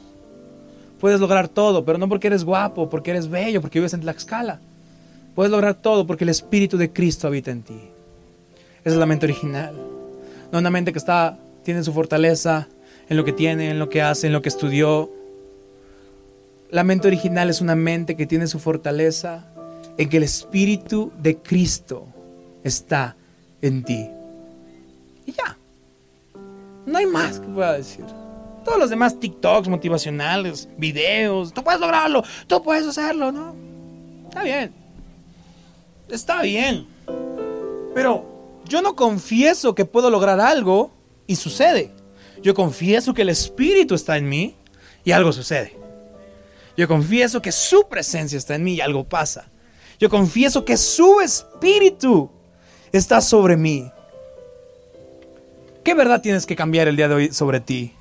Puedes 1.01 1.21
lograr 1.21 1.49
todo, 1.49 1.85
pero 1.85 1.99
no 1.99 2.09
porque 2.09 2.29
eres 2.29 2.45
guapo, 2.45 2.89
porque 2.89 3.11
eres 3.11 3.29
bello, 3.29 3.61
porque 3.61 3.79
vives 3.79 3.95
en 3.95 4.01
Tlaxcala. 4.01 4.61
Puedes 5.35 5.51
lograr 5.51 5.75
todo 5.75 6.07
porque 6.07 6.25
el 6.25 6.31
Espíritu 6.31 6.79
de 6.79 6.91
Cristo 6.93 7.27
habita 7.27 7.51
en 7.51 7.63
ti. 7.63 7.79
Esa 8.81 8.95
es 8.95 8.97
la 8.97 9.07
mente 9.07 9.27
original. 9.27 9.75
No 10.51 10.59
una 10.59 10.71
mente 10.71 10.93
que 10.93 10.99
está, 10.99 11.39
tiene 11.63 11.83
su 11.85 11.93
fortaleza 11.93 12.69
en 13.09 13.17
lo 13.17 13.25
que 13.25 13.33
tiene, 13.33 13.71
en 13.71 13.79
lo 13.79 13.91
que 13.91 14.01
hace, 14.01 14.29
en 14.29 14.33
lo 14.33 14.41
que 14.41 14.49
estudió. 14.49 15.11
La 16.71 16.85
mente 16.85 17.09
original 17.09 17.51
es 17.51 17.61
una 17.61 17.75
mente 17.75 18.17
que 18.17 18.27
tiene 18.27 18.47
su 18.47 18.59
fortaleza 18.59 19.45
en 19.99 20.09
que 20.09 20.17
el 20.17 20.23
Espíritu 20.23 21.13
de 21.19 21.37
Cristo 21.37 22.07
está 22.65 23.17
en 23.61 23.85
ti. 23.85 24.09
Y 25.27 25.33
ya. 25.33 25.57
No 26.87 26.99
hay 26.99 27.07
más 27.07 27.41
que 27.41 27.49
pueda 27.49 27.75
decir. 27.75 28.05
Todos 28.67 28.81
los 28.81 28.91
demás 28.91 29.21
TikToks 29.21 29.69
motivacionales, 29.69 30.69
videos, 30.77 31.55
tú 31.55 31.63
puedes 31.63 31.81
lograrlo, 31.81 32.25
tú 32.49 32.61
puedes 32.65 32.85
hacerlo, 32.85 33.31
¿no? 33.31 33.55
Está 34.29 34.43
bien. 34.43 34.75
Está 36.09 36.43
bien. 36.43 36.89
Pero 37.95 38.27
yo 38.65 38.83
no 38.83 38.97
confieso 38.97 39.77
que 39.77 39.85
puedo 39.85 40.11
lograr 40.11 40.41
algo 40.41 40.91
y 41.29 41.37
sucede. 41.37 41.93
Yo 42.43 42.55
confieso 42.55 43.15
que 43.15 43.23
el 43.23 43.29
Espíritu 43.29 43.95
está 43.95 44.17
en 44.17 44.29
mí 44.29 44.57
y 45.05 45.13
algo 45.13 45.33
sucede. 45.33 45.79
Yo 46.77 46.89
confieso 46.89 47.41
que 47.41 47.53
su 47.53 47.87
presencia 47.89 48.37
está 48.37 48.57
en 48.57 48.65
mí 48.65 48.75
y 48.75 48.81
algo 48.81 49.05
pasa. 49.05 49.49
Yo 50.01 50.11
confieso 50.11 50.65
que 50.65 50.77
su 50.77 51.21
Espíritu 51.21 52.33
está 52.91 53.21
sobre 53.21 53.57
mí. 53.57 53.93
¿Qué 55.85 55.95
verdad 55.95 56.21
tienes 56.21 56.47
que 56.47 56.57
cambiar 56.57 56.89
el 56.89 56.97
día 56.97 57.07
de 57.07 57.15
hoy 57.15 57.33
sobre 57.33 57.61
ti? 57.61 57.93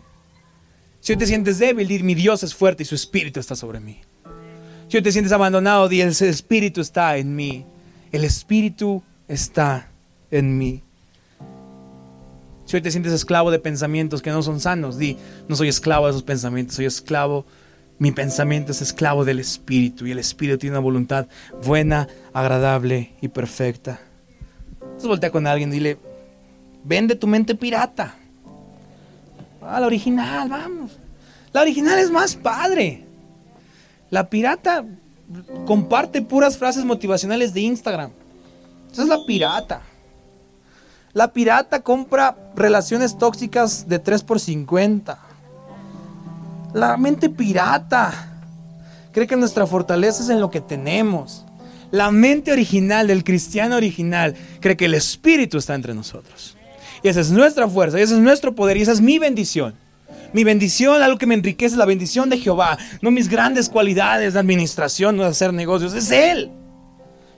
Si 1.06 1.14
hoy 1.14 1.20
te 1.20 1.28
sientes 1.28 1.60
débil, 1.60 1.88
di, 1.88 2.02
mi 2.02 2.16
Dios 2.16 2.42
es 2.42 2.56
fuerte 2.56 2.82
y 2.82 2.86
su 2.88 2.96
espíritu 2.96 3.40
está 3.40 3.56
sobre 3.56 3.80
mí. 3.80 4.00
Si 4.88 4.98
hoy 4.98 5.04
te 5.04 5.12
sientes 5.12 5.32
abandonado, 5.32 5.88
di, 5.88 6.02
el 6.02 6.10
espíritu 6.10 6.82
está 6.82 7.16
en 7.18 7.36
mí. 7.36 7.64
El 8.12 8.24
espíritu 8.24 9.04
está 9.28 9.88
en 10.32 10.58
mí. 10.58 10.82
Si 12.66 12.76
hoy 12.76 12.82
te 12.82 12.90
sientes 12.90 13.14
esclavo 13.14 13.52
de 13.52 13.60
pensamientos 13.60 14.24
que 14.24 14.32
no 14.32 14.42
son 14.42 14.60
sanos, 14.60 14.98
di, 14.98 15.16
no 15.48 15.56
soy 15.56 15.68
esclavo 15.68 16.08
de 16.08 16.10
esos 16.10 16.24
pensamientos, 16.24 16.76
soy 16.76 16.86
esclavo, 16.86 17.46
mi 18.00 18.12
pensamiento 18.12 18.72
es 18.72 18.82
esclavo 18.82 19.26
del 19.26 19.40
espíritu 19.40 20.08
y 20.08 20.12
el 20.12 20.18
espíritu 20.18 20.58
tiene 20.58 20.76
una 20.76 20.84
voluntad 20.84 21.28
buena, 21.64 22.08
agradable 22.34 23.14
y 23.22 23.28
perfecta. 23.28 24.02
Entonces 24.82 25.08
voltea 25.08 25.30
con 25.30 25.46
alguien 25.46 25.70
y 25.70 25.74
dile, 25.74 26.00
vende 26.84 27.16
tu 27.16 27.28
mente 27.28 27.54
pirata. 27.54 28.16
Ah, 29.68 29.80
la 29.80 29.88
original, 29.88 30.50
vamos. 30.50 30.92
La 31.52 31.62
original 31.62 31.98
es 32.00 32.12
más 32.12 32.36
padre. 32.36 33.04
La 34.10 34.30
pirata 34.30 34.86
comparte 35.66 36.22
puras 36.22 36.58
frases 36.58 36.86
motivacionales 36.86 37.54
de 37.54 37.62
Instagram. 37.62 38.12
Esa 38.92 39.04
es 39.04 39.08
la 39.08 39.26
pirata. 39.26 39.82
La 41.14 41.32
pirata 41.32 41.82
compra 41.82 42.36
relaciones 42.56 43.18
tóxicas 43.18 43.88
de 43.88 44.00
3 44.00 44.24
por 44.24 44.40
50. 44.40 45.18
La 46.74 46.98
mente 46.98 47.30
pirata 47.30 48.34
cree 49.14 49.26
que 49.26 49.38
nuestra 49.38 49.66
fortaleza 49.66 50.24
es 50.24 50.30
en 50.30 50.42
lo 50.42 50.52
que 50.52 50.62
tenemos. 50.62 51.46
La 51.90 52.12
mente 52.12 52.52
original 52.52 53.08
del 53.08 53.24
cristiano 53.24 53.78
original 53.78 54.36
cree 54.60 54.76
que 54.76 54.86
el 54.86 54.94
espíritu 54.94 55.58
está 55.58 55.74
entre 55.74 55.94
nosotros. 55.94 56.58
Y 57.06 57.08
esa 57.08 57.22
es 57.22 57.30
nuestra 57.30 57.68
fuerza, 57.68 58.00
y 58.00 58.02
ese 58.02 58.16
es 58.16 58.20
nuestro 58.20 58.56
poder, 58.56 58.78
y 58.78 58.82
esa 58.82 58.92
es 58.92 59.00
mi 59.00 59.20
bendición. 59.20 59.76
Mi 60.34 60.44
bendición, 60.44 61.04
algo 61.04 61.20
que 61.20 61.28
me 61.28 61.36
enriquece, 61.36 61.78
la 61.78 61.86
bendición 61.86 62.32
de 62.32 62.40
Jehová. 62.40 62.80
No 63.00 63.12
mis 63.12 63.30
grandes 63.30 63.70
cualidades 63.70 64.34
de 64.34 64.40
administración, 64.40 65.16
no 65.16 65.22
de 65.22 65.30
hacer 65.30 65.54
negocios, 65.54 65.94
es 65.94 66.10
Él. 66.10 66.50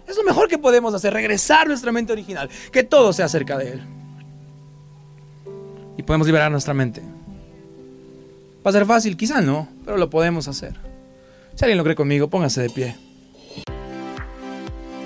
Es 0.08 0.16
lo 0.16 0.24
mejor 0.24 0.48
que 0.48 0.58
podemos 0.58 0.94
hacer, 0.94 1.12
regresar 1.12 1.68
nuestra 1.68 1.92
mente 1.92 2.14
original, 2.14 2.50
que 2.72 2.86
todo 2.86 3.12
sea 3.12 3.26
acerca 3.26 3.58
de 3.58 3.74
Él. 3.74 3.82
Y 5.98 6.04
podemos 6.04 6.28
liberar 6.28 6.50
nuestra 6.50 6.74
mente. 6.74 7.02
Va 8.66 8.70
a 8.70 8.72
ser 8.72 8.86
fácil, 8.86 9.18
quizá 9.18 9.42
no, 9.42 9.68
pero 9.84 9.98
lo 9.98 10.10
podemos 10.10 10.48
hacer. 10.48 10.76
Si 11.56 11.66
alguien 11.66 11.78
lo 11.78 11.84
cree 11.84 11.98
conmigo, 11.98 12.30
póngase 12.30 12.62
de 12.62 12.70
pie. 12.70 12.96